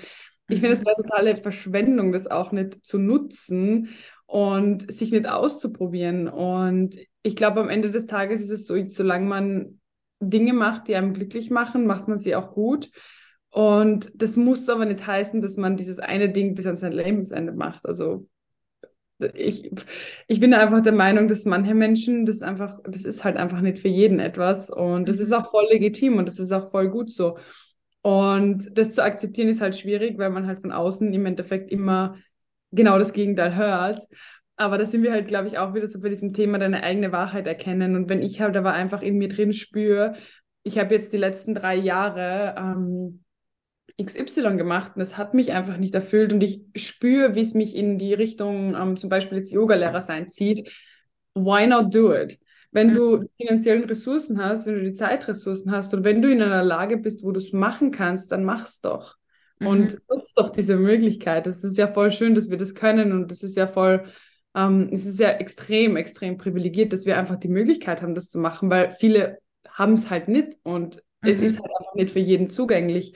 [0.49, 0.87] ich finde, es mhm.
[0.87, 3.89] wäre totale Verschwendung, das auch nicht zu nutzen
[4.27, 6.29] und sich nicht auszuprobieren.
[6.29, 9.81] Und ich glaube, am Ende des Tages ist es so, solange man
[10.21, 12.91] Dinge macht, die einem glücklich machen, macht man sie auch gut.
[13.51, 17.53] Und das muss aber nicht heißen, dass man dieses eine Ding bis an sein Lebensende
[17.53, 17.87] macht.
[17.87, 18.29] Also
[19.35, 19.71] ich,
[20.27, 23.79] ich bin einfach der Meinung, dass manche Menschen, das einfach, das ist halt einfach nicht
[23.79, 25.37] für jeden etwas und das ist mhm.
[25.37, 27.39] auch voll legitim und das ist auch voll gut so.
[28.03, 32.17] Und das zu akzeptieren ist halt schwierig, weil man halt von außen im Endeffekt immer
[32.73, 34.03] genau das Gegenteil hört.
[34.57, 37.13] Aber da sind wir halt, glaube ich, auch wieder so bei diesem Thema deine eigene
[37.13, 37.95] Wahrheit erkennen.
[37.95, 40.15] Und wenn ich halt aber einfach in mir drin spüre,
[40.63, 43.23] ich habe jetzt die letzten drei Jahre ähm,
[44.03, 47.77] XY gemacht und es hat mich einfach nicht erfüllt und ich spüre, wie es mich
[47.77, 50.71] in die Richtung ähm, zum Beispiel jetzt Yogalehrer sein zieht.
[51.35, 52.39] Why not do it?
[52.73, 52.95] Wenn mhm.
[52.95, 56.65] du die finanziellen Ressourcen hast, wenn du die Zeitressourcen hast und wenn du in einer
[56.65, 59.17] Lage bist, wo du es machen kannst, dann mach's doch.
[59.59, 59.67] Mhm.
[59.67, 61.47] Und nutzt doch diese Möglichkeit.
[61.47, 64.05] Es ist ja voll schön, dass wir das können und es ist ja voll,
[64.55, 68.39] ähm, es ist ja extrem, extrem privilegiert, dass wir einfach die Möglichkeit haben, das zu
[68.39, 69.39] machen, weil viele
[69.69, 71.31] haben es halt nicht und mhm.
[71.31, 73.15] es ist halt einfach nicht für jeden zugänglich.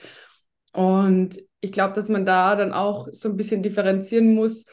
[0.73, 4.65] Und ich glaube, dass man da dann auch so ein bisschen differenzieren muss,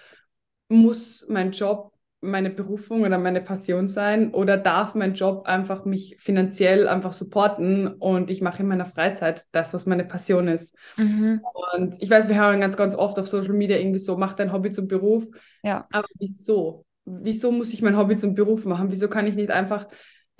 [0.69, 6.17] muss mein Job meine Berufung oder meine Passion sein oder darf mein Job einfach mich
[6.19, 10.75] finanziell einfach supporten und ich mache in meiner Freizeit das, was meine Passion ist.
[10.97, 11.41] Mhm.
[11.77, 14.53] Und ich weiß, wir hören ganz, ganz oft auf Social Media irgendwie so, mach dein
[14.53, 15.27] Hobby zum Beruf.
[15.63, 15.87] Ja.
[15.93, 16.85] Aber wieso?
[17.05, 18.91] Wieso muss ich mein Hobby zum Beruf machen?
[18.91, 19.87] Wieso kann ich nicht einfach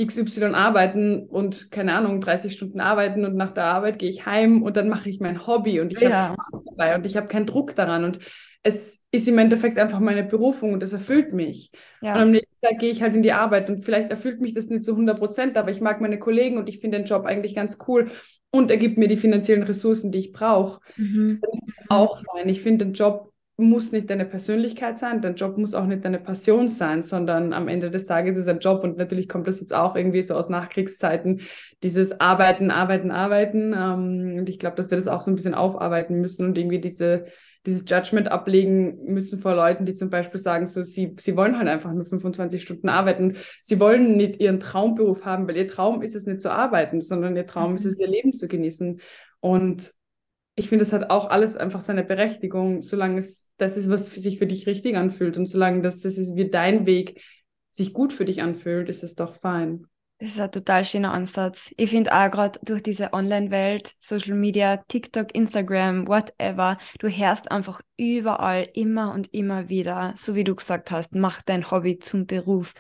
[0.01, 4.63] XY arbeiten und keine Ahnung, 30 Stunden arbeiten und nach der Arbeit gehe ich heim
[4.63, 6.11] und dann mache ich mein Hobby und ich ja.
[6.11, 8.21] habe Spaß dabei und ich habe keinen Druck daran und
[8.63, 11.71] es ist im Endeffekt einfach meine Berufung und das erfüllt mich.
[12.03, 12.15] Ja.
[12.15, 14.69] Und am nächsten Tag gehe ich halt in die Arbeit und vielleicht erfüllt mich das
[14.69, 17.55] nicht zu 100 Prozent, aber ich mag meine Kollegen und ich finde den Job eigentlich
[17.55, 18.11] ganz cool
[18.51, 20.81] und er gibt mir die finanziellen Ressourcen, die ich brauche.
[20.97, 21.41] Mhm.
[21.41, 22.49] Das ist auch fein.
[22.49, 26.21] Ich finde den Job muss nicht deine Persönlichkeit sein, dein Job muss auch nicht deine
[26.21, 29.59] Passion sein, sondern am Ende des Tages ist es ein Job und natürlich kommt das
[29.59, 31.41] jetzt auch irgendwie so aus Nachkriegszeiten,
[31.83, 33.75] dieses Arbeiten, Arbeiten, Arbeiten.
[33.77, 36.81] Ähm, und ich glaube, dass wir das auch so ein bisschen aufarbeiten müssen und irgendwie
[36.81, 37.25] diese,
[37.69, 41.69] dieses Judgment ablegen müssen vor Leuten, die zum Beispiel sagen, so sie, sie wollen halt
[41.69, 43.37] einfach nur 25 Stunden arbeiten.
[43.61, 47.37] Sie wollen nicht ihren Traumberuf haben, weil ihr Traum ist es nicht zu arbeiten, sondern
[47.37, 47.77] ihr Traum mhm.
[47.77, 49.01] ist es, ihr Leben zu genießen.
[49.41, 49.93] Und
[50.57, 54.39] ich finde, es hat auch alles einfach seine Berechtigung, solange es das ist, was sich
[54.39, 57.23] für dich richtig anfühlt und solange das, das ist, wie dein Weg
[57.71, 59.87] sich gut für dich anfühlt, ist es doch fein.
[60.21, 61.73] Das ist ein total schöner Ansatz.
[61.77, 67.83] Ich finde auch gerade durch diese Online-Welt, Social Media, TikTok, Instagram, whatever, du hörst einfach
[67.97, 72.75] überall immer und immer wieder, so wie du gesagt hast, mach dein Hobby zum Beruf.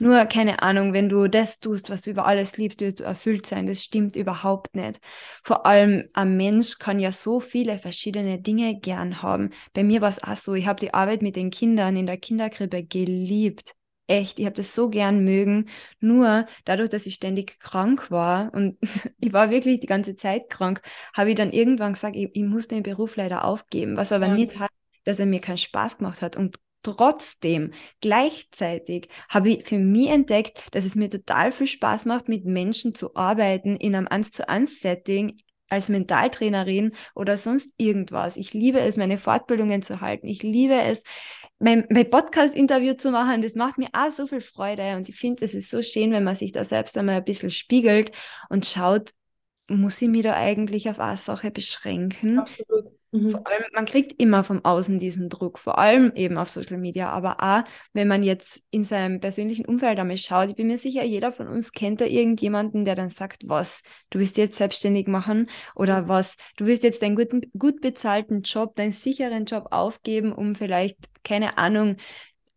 [0.00, 3.46] Nur keine Ahnung, wenn du das tust, was du über alles liebst, wirst du erfüllt
[3.46, 3.66] sein.
[3.66, 5.00] Das stimmt überhaupt nicht.
[5.42, 9.48] Vor allem ein Mensch kann ja so viele verschiedene Dinge gern haben.
[9.72, 12.18] Bei mir war es auch so, ich habe die Arbeit mit den Kindern in der
[12.18, 13.72] Kinderkrippe geliebt
[14.12, 15.68] echt, ich habe das so gern mögen.
[15.98, 18.76] Nur dadurch, dass ich ständig krank war und
[19.18, 20.82] ich war wirklich die ganze Zeit krank,
[21.14, 24.34] habe ich dann irgendwann gesagt, ich, ich, muss den Beruf leider aufgeben, was aber ja.
[24.34, 24.70] nicht hat,
[25.04, 26.36] dass er mir keinen Spaß gemacht hat.
[26.36, 27.72] Und trotzdem,
[28.02, 32.94] gleichzeitig habe ich für mich entdeckt, dass es mir total viel Spaß macht, mit Menschen
[32.94, 35.38] zu arbeiten in einem 1 zu 1 Setting,
[35.72, 38.36] als Mentaltrainerin oder sonst irgendwas.
[38.36, 40.26] Ich liebe es, meine Fortbildungen zu halten.
[40.28, 41.02] Ich liebe es,
[41.62, 43.40] mein, mein Podcast-Interview zu machen.
[43.40, 44.96] Das macht mir auch so viel Freude.
[44.96, 47.50] Und ich finde, es ist so schön, wenn man sich da selbst einmal ein bisschen
[47.50, 48.10] spiegelt
[48.48, 49.10] und schaut,
[49.68, 52.40] muss ich mich da eigentlich auf eine Sache beschränken?
[52.40, 52.90] Absolut.
[53.14, 53.30] Mhm.
[53.32, 57.10] Vor allem, man kriegt immer vom Außen diesen Druck, vor allem eben auf Social Media,
[57.10, 61.04] aber auch, wenn man jetzt in seinem persönlichen Umfeld einmal schaut, ich bin mir sicher,
[61.04, 65.50] jeder von uns kennt da irgendjemanden, der dann sagt, was, du willst jetzt selbstständig machen
[65.74, 70.54] oder was, du willst jetzt deinen guten, gut bezahlten Job, deinen sicheren Job aufgeben, um
[70.54, 71.96] vielleicht, keine Ahnung,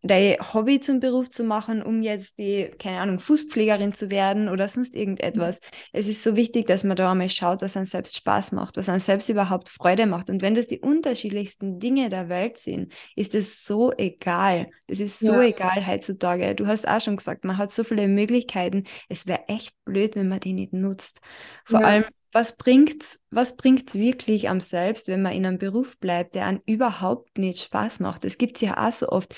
[0.08, 4.68] dein Hobby zum Beruf zu machen, um jetzt die, keine Ahnung, Fußpflegerin zu werden oder
[4.68, 5.60] sonst irgendetwas.
[5.92, 8.88] Es ist so wichtig, dass man da einmal schaut, was einem selbst Spaß macht, was
[8.88, 10.30] einem selbst überhaupt Freude macht.
[10.30, 14.68] Und wenn das die unterschiedlichsten Dinge der Welt sind, ist es so egal.
[14.86, 15.42] Das ist so ja.
[15.42, 16.54] egal heutzutage.
[16.54, 18.84] Du hast auch schon gesagt, man hat so viele Möglichkeiten.
[19.08, 21.20] Es wäre echt blöd, wenn man die nicht nutzt.
[21.64, 21.86] Vor ja.
[21.86, 22.04] allem,
[22.36, 26.60] was bringt's, was bringt's wirklich am Selbst, wenn man in einem Beruf bleibt, der einem
[26.66, 28.24] überhaupt nicht Spaß macht?
[28.24, 29.34] Das gibt's ja auch so oft.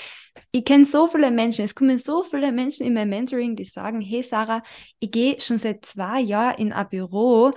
[0.50, 4.00] Ich kenne so viele Menschen, es kommen so viele Menschen in mein Mentoring, die sagen,
[4.00, 4.64] hey Sarah,
[4.98, 7.52] ich gehe schon seit zwei Jahren in ein Büro,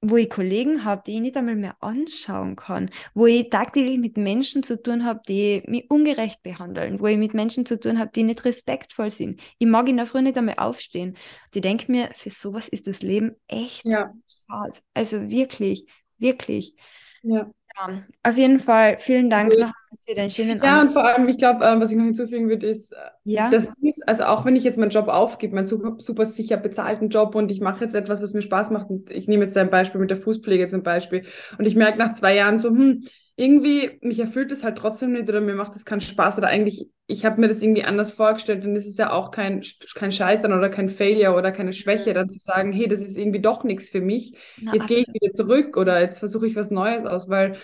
[0.00, 4.16] wo ich Kollegen habe, die ich nicht einmal mehr anschauen kann, wo ich tagtäglich mit
[4.16, 8.12] Menschen zu tun habe, die mich ungerecht behandeln, wo ich mit Menschen zu tun habe,
[8.14, 9.40] die nicht respektvoll sind.
[9.58, 11.16] Ich mag in der Früh nicht einmal aufstehen.
[11.54, 14.12] Die denken mir, für sowas ist das Leben echt ja
[14.48, 14.82] hart.
[14.94, 15.86] Also wirklich,
[16.18, 16.74] wirklich.
[17.22, 17.50] Ja.
[17.76, 18.02] ja.
[18.22, 19.72] Auf jeden Fall vielen Dank noch
[20.06, 20.88] für deinen schönen Ja, Ansatz.
[20.88, 23.50] und vor allem, ich glaube, äh, was ich noch hinzufügen würde, ist, äh, ja?
[23.50, 27.08] das ist, also auch wenn ich jetzt meinen Job aufgebe, meinen super, super sicher bezahlten
[27.08, 29.70] Job und ich mache jetzt etwas, was mir Spaß macht, und ich nehme jetzt ein
[29.70, 31.24] Beispiel mit der Fußpflege zum Beispiel,
[31.58, 33.04] und ich merke nach zwei Jahren so, hm,
[33.36, 36.90] irgendwie, mich erfüllt es halt trotzdem nicht oder mir macht es keinen Spaß oder eigentlich,
[37.06, 39.62] ich habe mir das irgendwie anders vorgestellt und es ist ja auch kein,
[39.94, 43.40] kein Scheitern oder kein Failure oder keine Schwäche, dann zu sagen, hey, das ist irgendwie
[43.40, 46.70] doch nichts für mich, Na, jetzt gehe ich wieder zurück oder jetzt versuche ich was
[46.70, 47.56] Neues aus, weil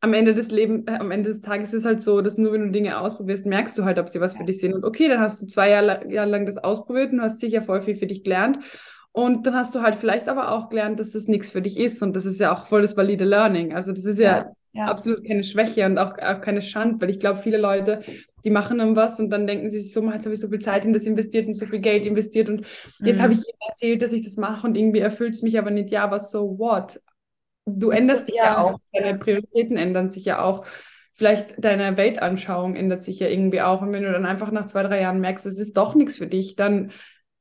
[0.00, 2.52] am Ende des Lebens, äh, am Ende des Tages ist es halt so, dass nur
[2.52, 4.74] wenn du Dinge ausprobierst, merkst du halt, ob sie was für dich sind.
[4.74, 7.82] Und okay, dann hast du zwei Jahre, Jahre lang das ausprobiert und hast sicher voll
[7.82, 8.58] viel für dich gelernt.
[9.12, 12.02] Und dann hast du halt vielleicht aber auch gelernt, dass das nichts für dich ist.
[12.02, 13.74] Und das ist ja auch voll das valide Learning.
[13.74, 14.86] Also das ist ja, ja ja.
[14.86, 18.00] absolut keine Schwäche und auch, auch keine Schande, weil ich glaube, viele Leute,
[18.44, 20.84] die machen dann was und dann denken sie sich so, habe ich so viel Zeit
[20.84, 23.06] in das investiert und so viel Geld investiert und mhm.
[23.06, 25.70] jetzt habe ich ihnen erzählt, dass ich das mache und irgendwie erfüllt es mich aber
[25.70, 25.90] nicht.
[25.90, 27.00] Ja, aber so what?
[27.64, 30.66] Du änderst dich ja, ja auch, deine Prioritäten ändern sich ja auch.
[31.14, 33.82] Vielleicht deine Weltanschauung ändert sich ja irgendwie auch.
[33.82, 36.26] Und wenn du dann einfach nach zwei, drei Jahren merkst, es ist doch nichts für
[36.26, 36.90] dich, dann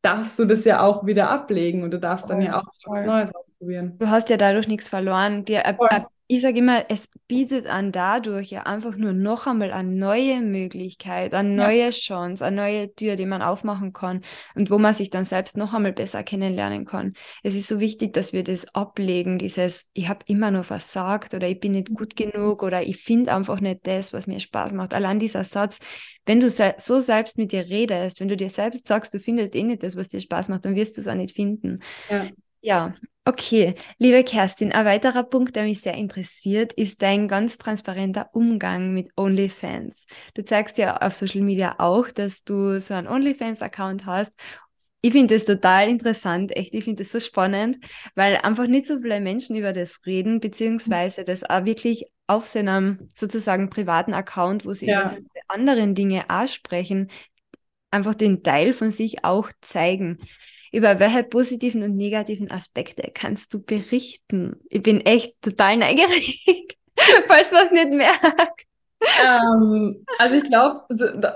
[0.02, 3.34] darfst du das ja auch wieder ablegen und du darfst dann ja auch was Neues
[3.34, 3.98] ausprobieren.
[4.00, 5.46] Du hast ja dadurch nichts verloren.
[5.46, 9.74] Dir, ab, ab, ich sage immer, es bietet an dadurch ja einfach nur noch einmal
[9.74, 11.90] eine neue Möglichkeit, eine neue ja.
[11.90, 14.22] Chance, eine neue Tür, die man aufmachen kann
[14.56, 17.16] und wo man sich dann selbst noch einmal besser kennenlernen kann.
[17.44, 21.50] Es ist so wichtig, dass wir das ablegen, dieses, ich habe immer nur versagt oder
[21.50, 24.94] ich bin nicht gut genug oder ich finde einfach nicht das, was mir Spaß macht.
[24.94, 25.80] Allein dieser Satz,
[26.26, 29.64] wenn du so selbst mit dir redest, wenn du dir selbst sagst, du findest eh
[29.64, 31.82] nicht das, was dir Spaß macht, dann wirst du es auch nicht finden.
[32.10, 32.30] Ja.
[32.62, 32.94] Ja,
[33.26, 33.76] okay.
[33.98, 39.10] Liebe Kerstin, ein weiterer Punkt, der mich sehr interessiert, ist dein ganz transparenter Umgang mit
[39.18, 40.06] OnlyFans.
[40.36, 44.34] Du zeigst ja auf Social Media auch, dass du so einen OnlyFans-Account hast.
[45.02, 47.80] Ich finde das total interessant, echt, ich finde das so spannend,
[48.14, 53.10] weil einfach nicht so viele Menschen über das reden, beziehungsweise das auch wirklich auf seinem
[53.14, 55.02] sozusagen privaten Account, wo sie ja.
[55.02, 57.10] über seine anderen Dinge auch sprechen,
[57.90, 60.20] einfach den Teil von sich auch zeigen.
[60.72, 64.62] Über welche positiven und negativen Aspekte kannst du berichten?
[64.70, 66.78] Ich bin echt total neugierig,
[67.28, 68.66] falls man es nicht merkt.
[69.24, 70.82] ähm, also ich glaube,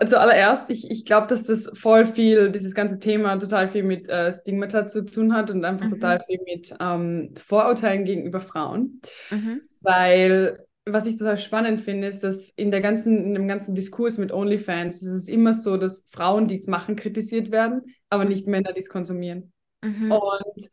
[0.05, 4.31] zuallererst, ich, ich glaube, dass das voll viel, dieses ganze Thema total viel mit äh,
[4.31, 5.91] Stigmata zu tun hat und einfach mhm.
[5.91, 9.01] total viel mit ähm, Vorurteilen gegenüber Frauen.
[9.31, 9.61] Mhm.
[9.81, 14.19] Weil was ich total spannend finde, ist, dass in der ganzen, in dem ganzen Diskurs
[14.19, 17.81] mit OnlyFans ist es immer so, dass Frauen, die es machen, kritisiert werden,
[18.15, 19.53] aber nicht Männer, die es konsumieren.
[19.83, 20.11] Mhm.
[20.11, 20.69] Und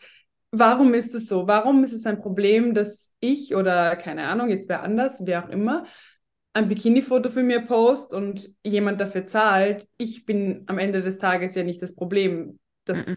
[0.50, 1.46] warum ist es so?
[1.46, 5.48] Warum ist es ein Problem, dass ich oder keine Ahnung, jetzt wer anders, wer auch
[5.50, 5.84] immer,
[6.54, 9.86] ein Bikini-Foto für mir post und jemand dafür zahlt?
[9.98, 12.58] Ich bin am Ende des Tages ja nicht das Problem.
[12.84, 13.16] Das, mhm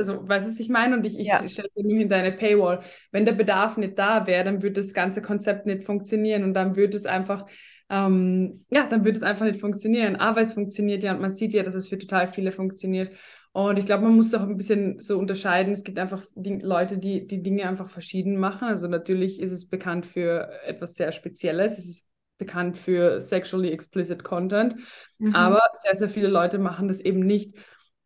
[0.00, 0.96] also weißt du, was ich meine?
[0.96, 1.46] Und ich, ich ja.
[1.48, 2.80] stelle nur hinter eine Paywall.
[3.12, 6.76] Wenn der Bedarf nicht da wäre, dann würde das ganze Konzept nicht funktionieren und dann
[6.76, 7.46] würde es einfach,
[7.90, 10.16] ähm, ja, dann würde es einfach nicht funktionieren.
[10.16, 13.10] Aber es funktioniert ja und man sieht ja, dass es für total viele funktioniert.
[13.52, 15.72] Und ich glaube, man muss auch ein bisschen so unterscheiden.
[15.72, 18.68] Es gibt einfach Leute, die die Dinge einfach verschieden machen.
[18.68, 21.76] Also natürlich ist es bekannt für etwas sehr Spezielles.
[21.76, 22.06] Es ist
[22.38, 24.76] bekannt für sexually explicit Content.
[25.18, 25.34] Mhm.
[25.34, 27.56] Aber sehr, sehr viele Leute machen das eben nicht.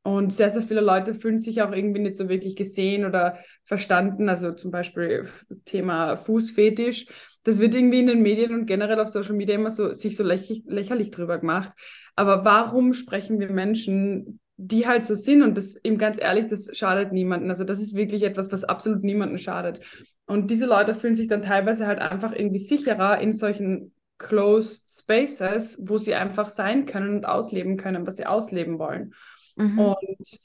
[0.02, 4.30] Und sehr, sehr viele Leute fühlen sich auch irgendwie nicht so wirklich gesehen oder verstanden.
[4.30, 5.28] Also zum Beispiel
[5.66, 7.06] Thema Fußfetisch.
[7.44, 10.24] Das wird irgendwie in den Medien und generell auf Social Media immer so sich so
[10.24, 11.72] lächerlich, lächerlich drüber gemacht.
[12.16, 16.70] Aber warum sprechen wir Menschen die halt so sind und das eben ganz ehrlich, das
[16.76, 17.48] schadet niemanden.
[17.48, 19.80] Also das ist wirklich etwas, was absolut niemanden schadet.
[20.26, 25.80] Und diese Leute fühlen sich dann teilweise halt einfach irgendwie sicherer in solchen closed spaces,
[25.82, 29.14] wo sie einfach sein können und ausleben können, was sie ausleben wollen.
[29.56, 29.78] Mhm.
[29.78, 30.38] Und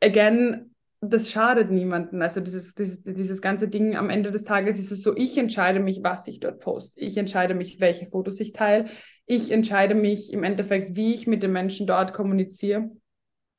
[0.00, 2.20] again, das schadet niemanden.
[2.20, 5.80] Also dieses, dieses, dieses ganze Ding am Ende des Tages ist es so, ich entscheide
[5.80, 7.00] mich, was ich dort poste.
[7.00, 8.86] Ich entscheide mich, welche Fotos ich teile.
[9.24, 12.90] Ich entscheide mich im Endeffekt, wie ich mit den Menschen dort kommuniziere.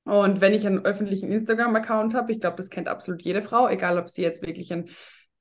[0.03, 3.97] Und wenn ich einen öffentlichen Instagram-Account habe, ich glaube, das kennt absolut jede Frau, egal
[3.97, 4.89] ob sie jetzt wirklich ein,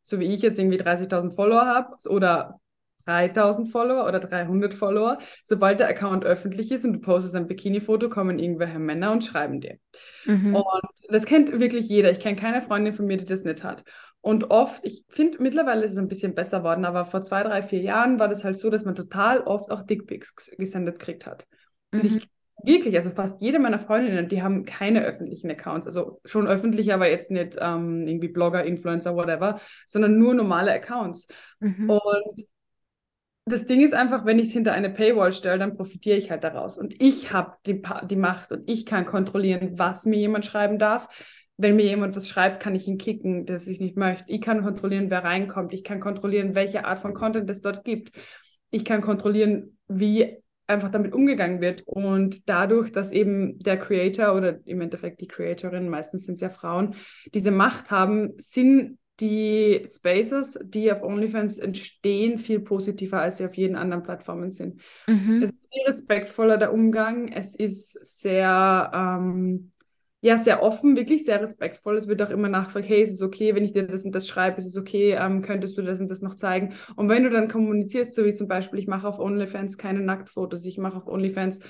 [0.02, 2.60] so wie ich jetzt irgendwie 30.000 Follower habe oder
[3.06, 5.18] 3000 Follower oder 300 Follower.
[5.44, 9.60] Sobald der Account öffentlich ist und du postest ein Bikini-Foto, kommen irgendwelche Männer und schreiben
[9.60, 9.78] dir.
[10.26, 10.54] Mhm.
[10.56, 12.10] Und das kennt wirklich jeder.
[12.10, 13.84] Ich kenne keine Freundin von mir, die das nicht hat.
[14.22, 17.62] Und oft, ich finde, mittlerweile ist es ein bisschen besser worden, aber vor zwei, drei,
[17.62, 21.46] vier Jahren war das halt so, dass man total oft auch Dickpics gesendet gekriegt hat.
[21.90, 22.06] Und mhm.
[22.18, 22.28] ich
[22.64, 25.86] wirklich, also fast jede meiner Freundinnen, die haben keine öffentlichen Accounts.
[25.86, 31.28] Also schon öffentlich, aber jetzt nicht ähm, irgendwie Blogger, Influencer, whatever, sondern nur normale Accounts.
[31.60, 31.90] Mhm.
[31.90, 32.40] Und
[33.46, 36.44] das Ding ist einfach, wenn ich es hinter eine Paywall stelle, dann profitiere ich halt
[36.44, 36.78] daraus.
[36.78, 41.08] Und ich habe die, die Macht und ich kann kontrollieren, was mir jemand schreiben darf.
[41.56, 44.24] Wenn mir jemand was schreibt, kann ich ihn kicken, das ich nicht möchte.
[44.28, 45.74] Ich kann kontrollieren, wer reinkommt.
[45.74, 48.12] Ich kann kontrollieren, welche Art von Content es dort gibt.
[48.70, 51.82] Ich kann kontrollieren, wie einfach damit umgegangen wird.
[51.82, 56.48] Und dadurch, dass eben der Creator oder im Endeffekt die Creatorin, meistens sind es ja
[56.48, 56.94] Frauen,
[57.34, 63.54] diese Macht haben, sind die Spaces, die auf OnlyFans entstehen, viel positiver, als sie auf
[63.54, 64.80] jeden anderen Plattformen sind.
[65.06, 65.42] Mhm.
[65.42, 67.28] Es ist viel respektvoller der Umgang.
[67.28, 69.72] Es ist sehr, ähm,
[70.22, 71.96] ja, sehr offen, wirklich sehr respektvoll.
[71.96, 74.28] Es wird auch immer nachgefragt, hey, ist es okay, wenn ich dir das und das
[74.28, 76.74] schreibe, ist es okay, ähm, könntest du das und das noch zeigen?
[76.96, 80.64] Und wenn du dann kommunizierst, so wie zum Beispiel, ich mache auf OnlyFans keine Nacktfotos,
[80.64, 81.60] ich mache auf OnlyFans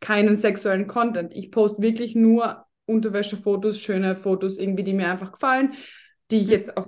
[0.00, 1.34] keinen sexuellen Content.
[1.34, 5.74] Ich poste wirklich nur Unterwäschefotos, schöne Fotos, irgendwie, die mir einfach gefallen,
[6.30, 6.52] die ich mhm.
[6.52, 6.86] jetzt auf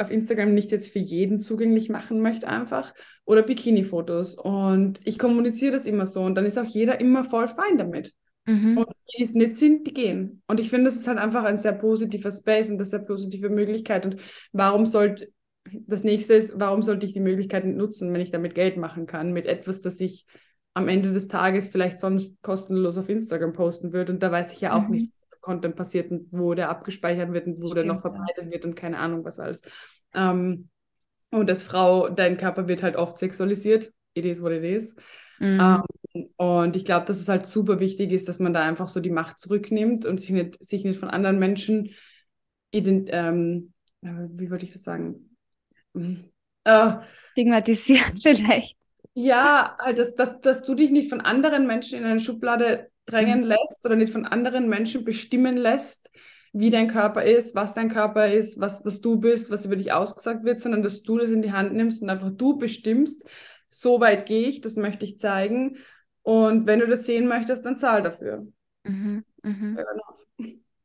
[0.00, 2.94] auf Instagram nicht jetzt für jeden zugänglich machen möchte einfach
[3.24, 7.48] oder Bikini-Fotos und ich kommuniziere das immer so und dann ist auch jeder immer voll
[7.48, 8.14] fein damit.
[8.46, 8.78] Mhm.
[8.78, 10.42] Und die, es nicht sind, die gehen.
[10.46, 13.50] Und ich finde, das ist halt einfach ein sehr positiver Space und eine sehr positive
[13.50, 14.06] Möglichkeit.
[14.06, 14.16] Und
[14.52, 15.28] warum sollte,
[15.86, 19.32] das nächste ist, warum sollte ich die Möglichkeit nutzen, wenn ich damit Geld machen kann,
[19.32, 20.26] mit etwas, das ich
[20.72, 24.12] am Ende des Tages vielleicht sonst kostenlos auf Instagram posten würde.
[24.12, 24.92] Und da weiß ich ja auch mhm.
[24.92, 28.50] nicht, Content passiert und wo der abgespeichert wird und wo Stimmt, der noch verbreitet ja.
[28.50, 29.62] wird und keine Ahnung was alles.
[30.14, 30.68] Ähm,
[31.30, 33.92] und als Frau, dein Körper wird halt oft sexualisiert.
[34.14, 34.96] It is what it is.
[35.38, 35.84] Mhm.
[36.14, 39.00] Ähm, und ich glaube, dass es halt super wichtig ist, dass man da einfach so
[39.00, 41.94] die Macht zurücknimmt und sich nicht, sich nicht von anderen Menschen,
[42.72, 43.72] ähm,
[44.02, 45.36] wie wollte ich das sagen?
[46.64, 46.92] Äh,
[47.32, 48.76] Stigmatisieren vielleicht.
[49.14, 53.40] Ja, halt, dass, dass, dass du dich nicht von anderen Menschen in eine Schublade drängen
[53.40, 53.46] mhm.
[53.46, 56.10] lässt oder nicht von anderen Menschen bestimmen lässt,
[56.52, 59.92] wie dein Körper ist, was dein Körper ist, was, was du bist, was über dich
[59.92, 63.24] ausgesagt wird, sondern dass du das in die Hand nimmst und einfach du bestimmst,
[63.68, 65.76] so weit gehe ich, das möchte ich zeigen.
[66.22, 68.46] Und wenn du das sehen möchtest, dann zahl dafür.
[68.84, 69.76] Mhm, mh.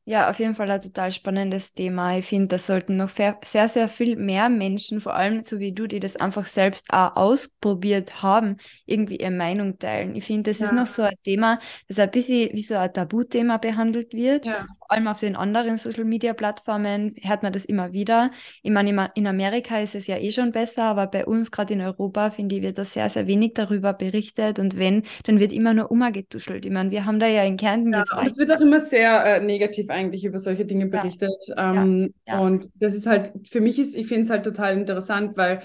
[0.07, 2.15] Ja, auf jeden Fall ein total spannendes Thema.
[2.15, 5.87] Ich finde, da sollten noch sehr, sehr viel mehr Menschen, vor allem so wie du,
[5.87, 10.15] die das einfach selbst auch ausprobiert haben, irgendwie ihre Meinung teilen.
[10.15, 10.67] Ich finde, das ja.
[10.67, 14.45] ist noch so ein Thema, das ein bisschen wie so ein Tabuthema behandelt wird.
[14.45, 14.67] Ja.
[14.87, 18.29] Vor allem auf den anderen Social-Media-Plattformen hört man das immer wieder.
[18.61, 21.81] Ich meine, in Amerika ist es ja eh schon besser, aber bei uns, gerade in
[21.81, 24.59] Europa, finde ich, wird da sehr, sehr wenig darüber berichtet.
[24.59, 26.65] Und wenn, dann wird immer nur umgetuschelt.
[26.65, 28.33] Ich meine, wir haben da ja in Kärnten ja, jetzt...
[28.33, 31.33] Es wird auch immer sehr äh, negativ eigentlich über solche Dinge berichtet.
[31.47, 31.73] Ja.
[31.73, 32.35] Ähm, ja.
[32.35, 32.39] Ja.
[32.41, 35.63] Und das ist halt, für mich ist, ich finde es halt total interessant, weil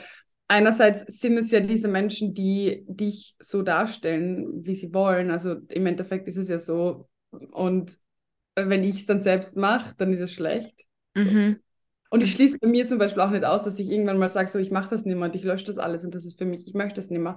[0.48, 5.30] einerseits sind es ja diese Menschen, die dich so darstellen, wie sie wollen.
[5.30, 7.06] Also im Endeffekt ist es ja so.
[7.52, 7.92] Und
[8.56, 10.84] wenn ich es dann selbst mache, dann ist es schlecht.
[11.14, 11.24] Mhm.
[11.24, 11.60] So.
[12.12, 14.50] Und ich schließe bei mir zum Beispiel auch nicht aus, dass ich irgendwann mal sage,
[14.50, 16.44] so ich mache das nicht mehr und ich lösche das alles und das ist für
[16.44, 17.36] mich, ich möchte das nicht mehr.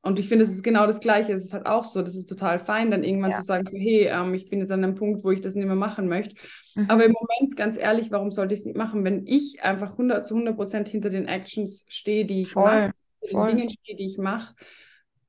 [0.00, 1.32] Und ich finde, es ist genau das Gleiche.
[1.32, 3.38] Es ist halt auch so, das ist total fein, dann irgendwann ja.
[3.38, 5.66] zu sagen, so, hey, ähm, ich bin jetzt an einem Punkt, wo ich das nicht
[5.66, 6.36] mehr machen möchte.
[6.74, 6.90] Mhm.
[6.90, 10.26] Aber im Moment, ganz ehrlich, warum sollte ich es nicht machen, wenn ich einfach 100
[10.26, 14.04] zu 100 Prozent hinter den Actions stehe, die ich mache, hinter den Dingen stehe, die
[14.04, 14.54] ich mache,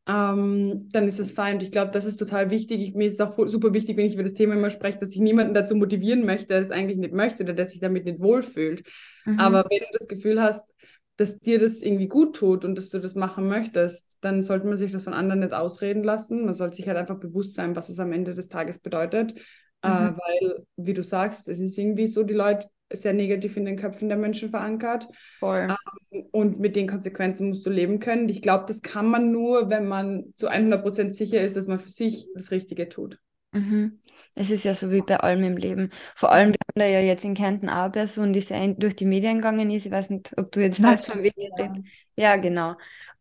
[0.08, 1.56] ähm, dann ist es fein.
[1.56, 2.82] Und ich glaube, das ist total wichtig.
[2.82, 5.10] Ich, mir ist es auch super wichtig, wenn ich über das Thema immer spreche, dass
[5.10, 8.20] ich niemanden dazu motivieren möchte, der es eigentlich nicht möchte oder der sich damit nicht
[8.20, 8.84] wohlfühlt.
[9.26, 9.40] Mhm.
[9.40, 10.74] Aber wenn du das Gefühl hast,
[11.18, 14.78] dass dir das irgendwie gut tut und dass du das machen möchtest, dann sollte man
[14.78, 16.46] sich das von anderen nicht ausreden lassen.
[16.46, 19.34] Man sollte sich halt einfach bewusst sein, was es am Ende des Tages bedeutet.
[19.82, 19.96] Äh, mhm.
[19.96, 23.78] Äh, weil, wie du sagst, es ist irgendwie so, die Leute sehr negativ in den
[23.78, 25.08] Köpfen der Menschen verankert.
[25.40, 25.68] Voll.
[26.12, 28.30] Ähm, und mit den Konsequenzen musst du leben können.
[28.30, 31.90] Ich glaube, das kann man nur, wenn man zu 100% sicher ist, dass man für
[31.90, 33.20] sich das Richtige tut.
[33.56, 34.00] Mhm.
[34.36, 35.90] Es ist ja so wie bei allem im Leben.
[36.16, 38.96] Vor allem, wir haben da ja jetzt in Kärnten auch eine Person, die sehr durch
[38.96, 39.86] die Medien gegangen ist.
[39.86, 41.84] Ich weiß nicht, ob du jetzt weißt, von wem ich rede.
[42.18, 42.76] Ja, genau.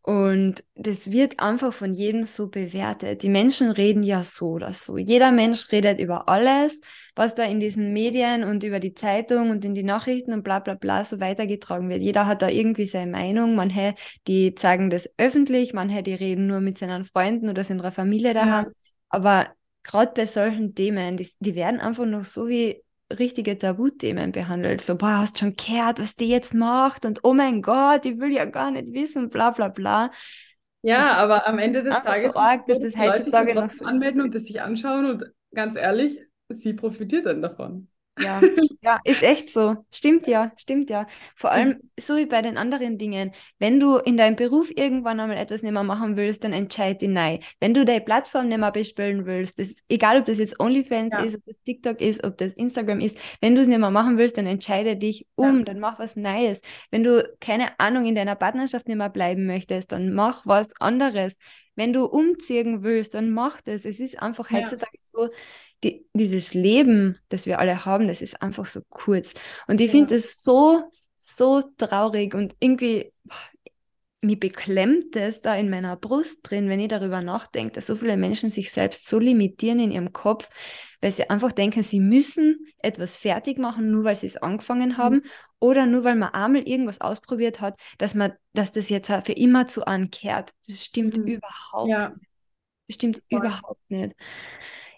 [0.05, 3.23] Und das wird einfach von jedem so bewertet.
[3.23, 4.99] Die Menschen reden ja so oder so.
[4.99, 6.79] Jeder Mensch redet über alles,
[7.15, 10.59] was da in diesen Medien und über die Zeitung und in die Nachrichten und bla
[10.59, 12.03] bla bla so weitergetragen wird.
[12.03, 13.55] Jeder hat da irgendwie seine Meinung.
[13.55, 13.95] Manche,
[14.27, 18.65] die zeigen das öffentlich, manche, die reden nur mit seinen Freunden oder seiner Familie daheim.
[18.65, 18.71] Ja.
[19.09, 19.47] Aber
[19.81, 22.84] gerade bei solchen Themen, die, die werden einfach noch so wie
[23.19, 24.81] richtige Tabuthemen behandelt.
[24.81, 28.31] So, boah, hast schon gehört, was die jetzt macht und oh mein Gott, ich will
[28.31, 30.11] ja gar nicht wissen, bla bla bla.
[30.81, 33.85] Ja, aber am Ende des Tages so arg, dass das Leute heutzutage dann noch so
[33.85, 37.87] anmelden und das sich anschauen und ganz ehrlich, sie profitiert dann davon.
[38.17, 38.41] Ja,
[38.81, 39.75] ja, ist echt so.
[39.91, 41.05] Stimmt ja, stimmt ja.
[41.35, 43.33] Vor allem so wie bei den anderen Dingen.
[43.59, 47.09] Wenn du in deinem Beruf irgendwann einmal etwas nicht mehr machen willst, dann entscheid dich
[47.09, 47.39] nein.
[47.59, 51.19] Wenn du deine Plattform nicht mehr bespielen willst, das, egal ob das jetzt OnlyFans Ja.
[51.19, 54.17] ist, ob das TikTok ist, ob das Instagram ist, wenn du es nicht mehr machen
[54.17, 56.61] willst, dann entscheide dich um, dann mach was Neues.
[56.91, 61.37] Wenn du, keine Ahnung, in deiner Partnerschaft nicht mehr bleiben möchtest, dann mach was anderes.
[61.75, 63.83] Wenn du umziehen willst, dann mach das.
[63.83, 64.59] Es ist einfach Ja.
[64.59, 65.29] heutzutage so,
[65.83, 69.33] die, dieses Leben, das wir alle haben, das ist einfach so kurz.
[69.67, 69.91] Und ich Ja.
[69.91, 70.83] finde es so,
[71.15, 73.11] so traurig und irgendwie,
[74.21, 78.17] mich beklemmt es da in meiner Brust drin, wenn ich darüber nachdenke, dass so viele
[78.17, 80.49] Menschen sich selbst so limitieren in ihrem Kopf,
[80.99, 85.21] weil sie einfach denken, sie müssen etwas fertig machen, nur weil sie es angefangen haben
[85.59, 89.67] oder nur weil man einmal irgendwas ausprobiert hat, dass man, dass das jetzt für immer
[89.67, 90.53] zu ankehrt.
[90.67, 91.25] Das stimmt Mhm.
[91.25, 92.27] überhaupt Ja, nicht.
[92.87, 93.61] Das stimmt voll.
[93.61, 94.15] überhaupt nicht.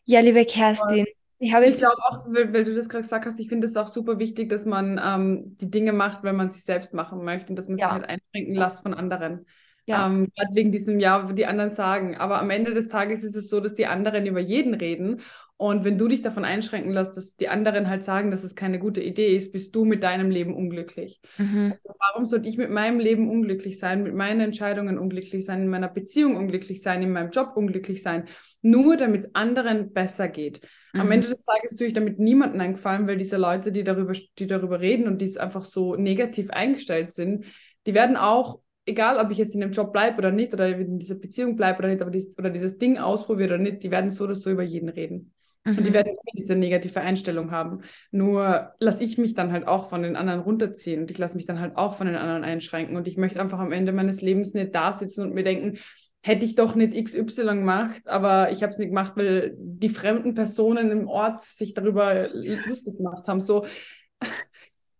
[0.07, 1.05] Ja, liebe Kerstin,
[1.39, 3.77] ich habe Ich glaube auch, weil, weil du das gerade gesagt hast, ich finde es
[3.77, 7.49] auch super wichtig, dass man ähm, die Dinge macht, wenn man sie selbst machen möchte
[7.49, 7.95] und dass man sich Ja.
[7.97, 9.45] nicht einschränken lässt von anderen.
[9.85, 10.05] Ja.
[10.07, 12.17] Ähm, gerade wegen diesem, ja, die anderen sagen.
[12.17, 15.21] Aber am Ende des Tages ist es so, dass die anderen über jeden reden.
[15.59, 18.77] Und wenn du dich davon einschränken lässt, dass die anderen halt sagen, dass es keine
[18.77, 21.19] gute Idee ist, bist du mit deinem Leben unglücklich.
[21.37, 21.73] Mhm.
[21.99, 25.87] Warum sollte ich mit meinem Leben unglücklich sein, mit meinen Entscheidungen unglücklich sein, in meiner
[25.87, 28.25] Beziehung unglücklich sein, in meinem Job unglücklich sein,
[28.61, 30.61] nur damit es anderen besser geht?
[30.93, 31.11] Am Mhm.
[31.13, 34.45] Ende des Tages tue ich damit niemanden einen Gefallen, weil diese Leute, die darüber, die
[34.47, 37.45] darüber reden und die einfach so negativ eingestellt sind,
[37.87, 40.99] die werden auch, egal ob ich jetzt in dem Job bleibe oder nicht, oder in
[40.99, 44.11] dieser Beziehung bleibe oder nicht, aber dies, oder dieses Ding ausprobiere oder nicht, die werden
[44.11, 45.33] so oder so über jeden reden.
[45.75, 45.93] Und die Mhm.
[45.93, 47.81] werden immer diese negative Einstellung haben.
[48.11, 51.45] Nur lasse ich mich dann halt auch von den anderen runterziehen und ich lasse mich
[51.45, 52.95] dann halt auch von den anderen einschränken.
[52.97, 55.77] Und ich möchte einfach am Ende meines Lebens nicht da sitzen und mir denken,
[56.23, 60.33] hätte ich doch nicht XY gemacht, aber ich habe es nicht gemacht, weil die fremden
[60.33, 63.39] Personen im Ort sich darüber lustig gemacht haben.
[63.39, 63.65] So,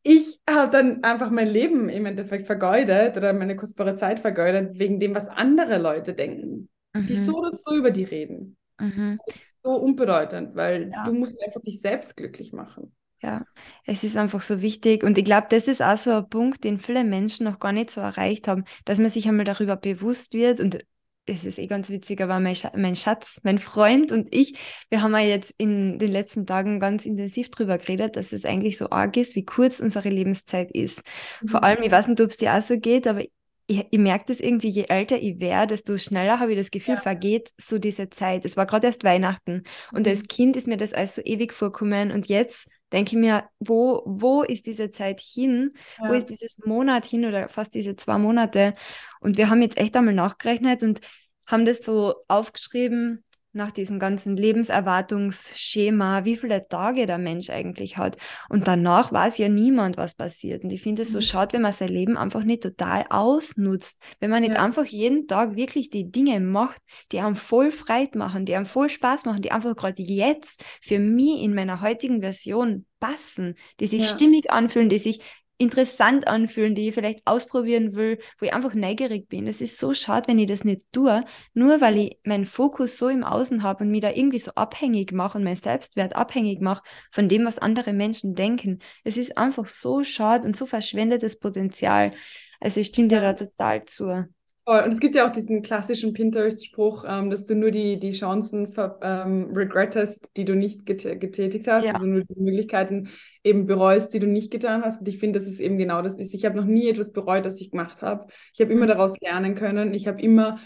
[0.04, 5.00] ich habe dann einfach mein Leben im Endeffekt vergeudet oder meine kostbare Zeit vergeudet, wegen
[5.00, 7.26] dem, was andere Leute denken, die Mhm.
[7.26, 9.18] so oder so über die reden Mhm.
[9.64, 11.04] So unbedeutend, weil Ja.
[11.04, 12.96] du musst einfach dich selbst glücklich machen.
[13.22, 13.46] Ja,
[13.86, 16.78] es ist einfach so wichtig und ich glaube, das ist auch so ein Punkt, den
[16.78, 20.60] viele Menschen noch gar nicht so erreicht haben, dass man sich einmal darüber bewusst wird
[20.60, 20.86] und
[21.26, 24.58] es ist eh ganz witzig, aber mein, Scha mein Schatz, mein Freund und ich,
[24.90, 28.78] wir haben ja jetzt in den letzten Tagen ganz intensiv drüber geredet, dass es eigentlich
[28.78, 31.02] so arg ist, wie kurz unsere Lebenszeit ist.
[31.46, 33.24] Vor allem, ich weiß nicht, ob es dir auch so geht, aber
[33.68, 36.96] ich, ich merke das irgendwie, je älter ich werde, desto schneller habe ich das Gefühl,
[36.96, 37.02] Ja.
[37.02, 38.46] vergeht so diese Zeit.
[38.46, 39.64] Es war gerade erst Weihnachten
[39.94, 40.28] und als Mhm.
[40.28, 44.44] Kind ist mir das alles so ewig vorgekommen und jetzt denke ich mir, wo, wo
[44.44, 45.74] ist diese Zeit hin?
[46.06, 46.14] Wo Ja.
[46.14, 48.74] ist dieses Monat hin oder fast diese zwei Monate?
[49.20, 51.02] Und wir haben jetzt echt einmal nachgerechnet und
[51.46, 53.24] haben das so aufgeschrieben
[53.54, 58.18] nach diesem ganzen Lebenserwartungsschema, wie viele Tage der Mensch eigentlich hat.
[58.50, 60.64] Und danach weiß ja niemand, was passiert.
[60.64, 61.22] Und ich finde es so Mhm.
[61.22, 64.00] schade, wenn man sein Leben einfach nicht total ausnutzt.
[64.20, 64.64] Wenn man nicht Ja.
[64.64, 66.82] einfach jeden Tag wirklich die Dinge macht,
[67.12, 71.00] die einem voll Freude machen, die einem voll Spaß machen, die einfach gerade jetzt für
[71.00, 74.08] mich in meiner heutigen Version passen, die sich Ja.
[74.10, 75.22] stimmig anfühlen, die sich
[75.58, 79.48] interessant anfühlen, die ich vielleicht ausprobieren will, wo ich einfach neugierig bin.
[79.48, 83.10] Es ist so schade, wenn ich das nicht tue, nur weil ich meinen Fokus so
[83.10, 86.84] im Außen habe und mich da irgendwie so abhängig mache und meinen Selbstwert abhängig mache
[87.12, 88.80] von dem, was andere Menschen denken.
[89.04, 92.14] Es ist einfach so schade und so verschwendetes Potenzial.
[92.60, 94.28] Also ich stimme dir da total zu.
[94.68, 94.84] Voll.
[94.84, 98.68] Und es gibt ja auch diesen klassischen Pinterest-Spruch, ähm, dass du nur die, die Chancen
[99.02, 101.94] ähm, regrettest, die du nicht get getätigt hast, Ja.
[101.94, 103.08] also nur die Möglichkeiten
[103.46, 105.00] eben bereust, die du nicht getan hast.
[105.00, 106.34] Und ich finde, dass es eben genau das ist.
[106.34, 108.28] Ich habe noch nie etwas bereut, das ich gemacht habe.
[108.54, 108.90] Ich habe immer Mhm.
[108.90, 109.94] daraus lernen können.
[109.94, 110.60] Ich habe immer,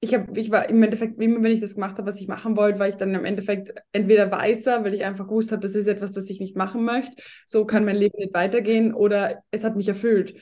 [0.00, 2.56] ich habe, ich war im Endeffekt, immer wenn ich das gemacht habe, was ich machen
[2.56, 5.86] wollte, war ich dann im Endeffekt entweder weißer, weil ich einfach gewusst habe, das ist
[5.86, 7.22] etwas, das ich nicht machen möchte.
[7.46, 10.34] So kann mein Leben nicht weitergehen, oder es hat mich erfüllt.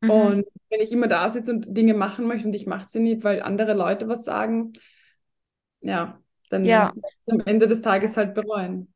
[0.00, 0.10] Mhm.
[0.10, 3.24] Und wenn ich immer da sitze und Dinge machen möchte und ich mache sie nicht,
[3.24, 4.72] weil andere Leute was sagen,
[5.80, 6.20] ja,
[6.50, 6.92] Dann ja.
[7.30, 8.92] am Ende des Tages halt bereuen.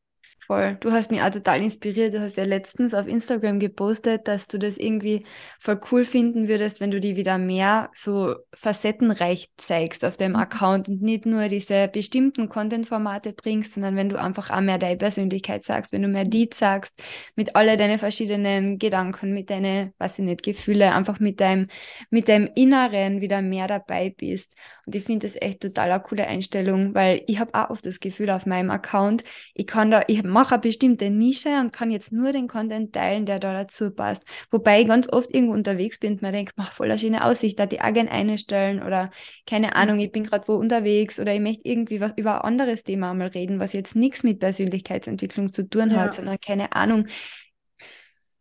[0.47, 0.77] Voll.
[0.81, 2.15] Du hast mich auch total inspiriert.
[2.15, 5.25] Du hast ja letztens auf Instagram gepostet, dass du das irgendwie
[5.61, 10.41] voll cool finden würdest, wenn du die wieder mehr so facettenreich zeigst auf deinem mhm.
[10.41, 14.97] Account und nicht nur diese bestimmten Content-Formate bringst, sondern wenn du einfach auch mehr deine
[14.97, 17.01] Persönlichkeit sagst, wenn du mehr die sagst,
[17.37, 21.69] mit alle deine verschiedenen Gedanken, mit deinen, was ich nicht, Gefühle, einfach mit deinem,
[22.11, 24.57] mit deinem Inneren wieder mehr dabei bist.
[24.87, 28.01] Und ich finde das echt total eine coole Einstellung, weil ich habe auch oft das
[28.01, 29.23] Gefühl auf meinem Account,
[29.55, 33.27] ich kann da, ich mache eine bestimmte Nische und kann jetzt nur den Content teilen,
[33.27, 34.25] der da dazu passt.
[34.51, 37.59] Wobei ich ganz oft irgendwo unterwegs bin und mir denke, mach voll eine schöne Aussicht,
[37.59, 39.11] da die gerne einstellen oder
[39.47, 39.73] keine mhm.
[39.75, 43.15] Ahnung, ich bin gerade wo unterwegs oder ich möchte irgendwie was über ein anderes Thema
[43.15, 45.99] mal reden, was jetzt nichts mit Persönlichkeitsentwicklung zu tun ja.
[45.99, 47.07] hat, sondern keine Ahnung,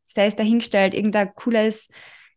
[0.06, 1.88] sei es dahingestellt, irgendein cooles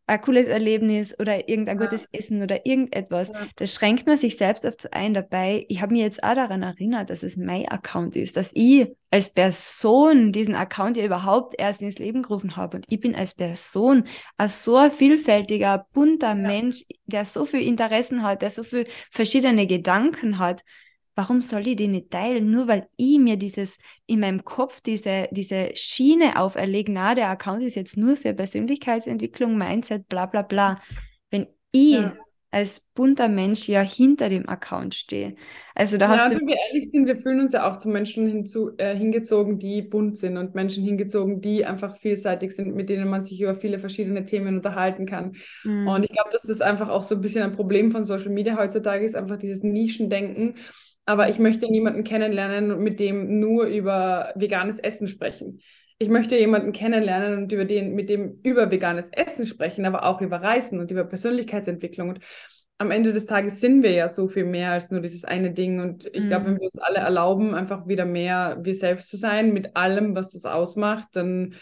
[0.06, 1.84] ein cooles Erlebnis oder irgendein ja.
[1.86, 3.28] gutes Essen oder irgendetwas.
[3.28, 3.46] Ja.
[3.56, 5.64] Das schränkt man sich selbst oft ein dabei.
[5.68, 9.32] Ich habe mich jetzt auch daran erinnert, dass es mein Account ist, dass ich als
[9.32, 12.76] Person diesen Account ja überhaupt erst ins Leben gerufen habe.
[12.78, 14.04] Und ich bin als Person
[14.36, 16.34] ein so ein vielfältiger, bunter ja.
[16.34, 20.64] Mensch, der so viele Interessen hat, der so viele verschiedene Gedanken hat
[21.14, 22.50] warum soll ich die nicht teilen?
[22.50, 27.62] Nur weil ich mir dieses in meinem Kopf diese, diese Schiene auferlege, na, der Account
[27.62, 30.80] ist jetzt nur für Persönlichkeitsentwicklung, Mindset, bla bla bla.
[31.30, 32.16] Wenn ich ja.
[32.50, 35.36] als bunter Mensch ja hinter dem Account stehe.
[35.74, 36.38] Also da ja, hast du.
[36.38, 39.82] Wenn wir ehrlich sind, wir fühlen uns ja auch zu Menschen hinzu, äh, hingezogen, die
[39.82, 43.78] bunt sind und Menschen hingezogen, die einfach vielseitig sind, mit denen man sich über viele
[43.78, 45.36] verschiedene Themen unterhalten kann.
[45.62, 45.86] Mhm.
[45.86, 48.56] Und ich glaube, dass das einfach auch so ein bisschen ein Problem von Social Media
[48.56, 50.56] heutzutage ist, einfach dieses Nischendenken
[51.06, 55.60] aber ich möchte niemanden kennenlernen und mit dem nur über veganes Essen sprechen.
[55.98, 60.20] Ich möchte jemanden kennenlernen und über den, mit dem über veganes Essen sprechen, aber auch
[60.20, 62.08] über Reisen und über Persönlichkeitsentwicklung.
[62.10, 62.20] Und
[62.78, 65.80] am Ende des Tages sind wir ja so viel mehr als nur dieses eine Ding.
[65.80, 66.28] Und ich mhm.
[66.28, 70.16] glaube, wenn wir uns alle erlauben, einfach wieder mehr wir selbst zu sein, mit allem,
[70.16, 71.54] was das ausmacht, dann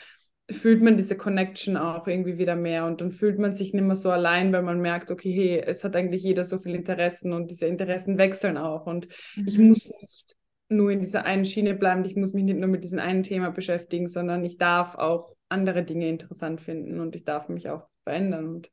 [0.52, 3.96] fühlt man diese Connection auch irgendwie wieder mehr und dann fühlt man sich nicht mehr
[3.96, 7.50] so allein, weil man merkt, okay, hey, es hat eigentlich jeder so viele Interessen und
[7.50, 9.44] diese Interessen wechseln auch und mhm.
[9.46, 10.36] ich muss nicht
[10.68, 13.50] nur in dieser einen Schiene bleiben, ich muss mich nicht nur mit diesem einen Thema
[13.50, 18.48] beschäftigen, sondern ich darf auch andere Dinge interessant finden und ich darf mich auch verändern
[18.48, 18.70] und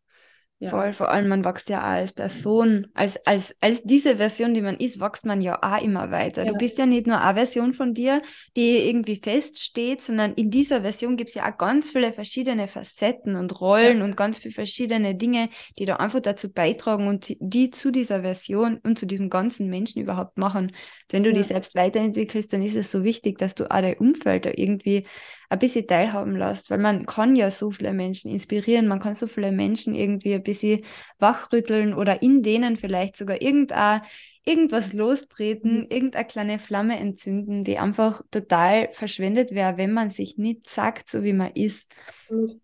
[0.62, 0.72] ja.
[0.72, 4.62] Voll, vor allem man wächst ja auch als Person, als, als, als diese Version, die
[4.62, 6.43] man ist, wächst man ja auch immer weiter.
[6.43, 6.51] Ja.
[6.51, 8.22] Du bist ja nicht nur eine Version von dir,
[8.57, 13.38] die irgendwie feststeht, sondern in dieser Version gibt es ja auch ganz viele verschiedene Facetten
[13.38, 14.03] und Rollen ja.
[14.03, 15.47] und ganz viele verschiedene Dinge,
[15.78, 20.01] die da einfach dazu beitragen und die zu dieser Version und zu diesem ganzen Menschen
[20.01, 20.66] überhaupt machen.
[20.68, 20.74] Und
[21.12, 24.45] wenn du dich selbst weiterentwickelst, dann ist es so wichtig, dass du auch dein Umfeld
[24.45, 25.05] da irgendwie
[25.50, 29.26] ein bisschen teilhaben lässt, weil man kann ja so viele Menschen inspirieren, man kann so
[29.26, 30.86] viele Menschen irgendwie ein bisschen
[31.18, 34.02] wachrütteln oder in denen vielleicht sogar irgendein,
[34.45, 35.88] irgendwas lostreten, mhm.
[35.89, 41.24] irgendeine kleine Flamme entzünden, die einfach total verschwendet wäre, wenn man sich nicht sagt, so
[41.24, 41.91] wie man ist.
[42.08, 42.62] Absolut.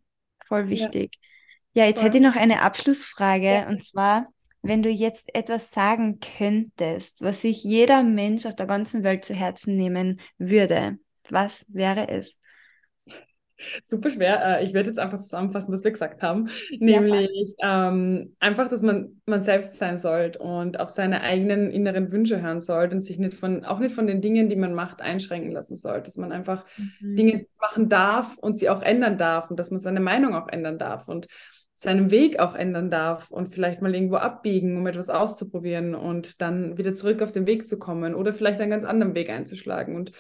[0.47, 1.17] Voll wichtig.
[1.73, 2.09] Ja, ja jetzt Voll.
[2.09, 3.67] hätte ich noch eine Abschlussfrage ja.
[3.67, 4.27] und zwar,
[4.61, 9.33] wenn du jetzt etwas sagen könntest, was sich jeder Mensch auf der ganzen Welt zu
[9.33, 12.39] Herzen nehmen würde, was wäre es?
[13.84, 14.60] Super schwer.
[14.60, 16.49] Äh, ich werde jetzt einfach zusammenfassen, was wir gesagt haben.
[16.80, 22.12] Nämlich ja, ähm, einfach, dass man man selbst sein sollte und auf seine eigenen inneren
[22.12, 25.01] Wünsche hören sollte und sich nicht von, auch nicht von den Dingen, die man macht,
[25.01, 26.03] einschränken lassen sollte.
[26.03, 27.16] Dass man einfach mhm.
[27.16, 30.78] Dinge machen darf und sie auch ändern darf und dass man seine Meinung auch ändern
[30.78, 31.28] darf und
[31.76, 36.78] seinen Weg auch ändern darf und vielleicht mal irgendwo abbiegen, um etwas auszuprobieren und dann
[36.78, 39.95] wieder zurück auf den Weg zu kommen oder vielleicht einen ganz anderen Weg einzuschlagen.
[39.95, 40.14] Und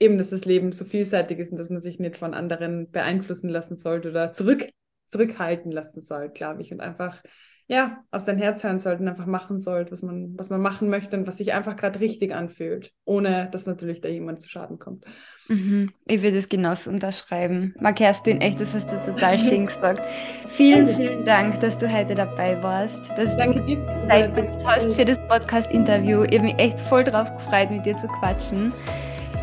[0.00, 3.48] eben, dass das Leben so vielseitig ist und dass man sich nicht von anderen beeinflussen
[3.48, 4.68] lassen sollte oder zurück,
[5.06, 6.72] zurückhalten lassen soll, glaube ich.
[6.72, 7.22] Und einfach,
[7.66, 10.88] ja, auf sein Herz hören sollte und einfach machen sollte, was man, was man machen
[10.88, 14.78] möchte und was sich einfach gerade richtig anfühlt, ohne dass natürlich da jemand zu Schaden
[14.78, 15.04] kommt.
[15.48, 15.90] Mhm.
[16.06, 17.74] Ich würde es genauso unterschreiben.
[17.96, 20.00] Kerstin, echt, das hast du total schön gesagt.
[20.46, 24.30] Vielen, vielen Dank, dass du heute dabei warst, dass Danke du Zeit
[24.64, 26.22] hast für das Podcast-Interview.
[26.22, 28.72] Ich habe mich echt voll drauf gefreut, mit dir zu quatschen.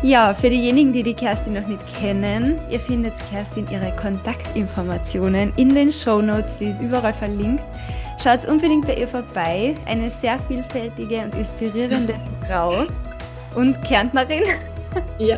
[0.02, 5.74] Ja, für diejenigen, die die Kerstin noch nicht kennen, ihr findet Kerstin ihre Kontaktinformationen in
[5.74, 6.58] den Show Notes.
[6.58, 7.64] Sie ist überall verlinkt.
[8.22, 9.74] Schaut unbedingt bei ihr vorbei.
[9.86, 12.14] Eine sehr vielfältige und inspirierende
[12.46, 12.84] Frau
[13.54, 14.44] und Kärntnerin.
[15.18, 15.36] Ja.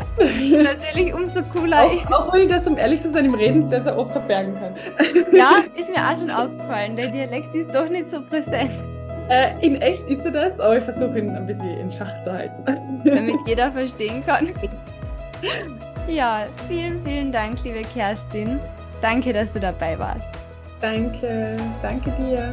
[0.63, 1.85] Natürlich umso cooler.
[1.85, 4.55] Auch, auch wenn ich das, um ehrlich zu sein, im Reden sehr, sehr oft verbergen
[4.55, 4.75] kann.
[5.33, 6.95] Ja, ist mir auch schon aufgefallen.
[6.95, 8.71] Der Dialekt ist doch nicht so präsent.
[9.29, 12.33] Äh, in echt ist er das, aber ich versuche ihn ein bisschen in Schach zu
[12.33, 12.65] halten.
[13.15, 14.51] Damit jeder verstehen kann.
[16.09, 18.59] Ja, vielen, vielen Dank, liebe Kerstin.
[19.03, 20.25] Danke, dass du dabei warst.
[20.81, 22.51] Danke, danke dir.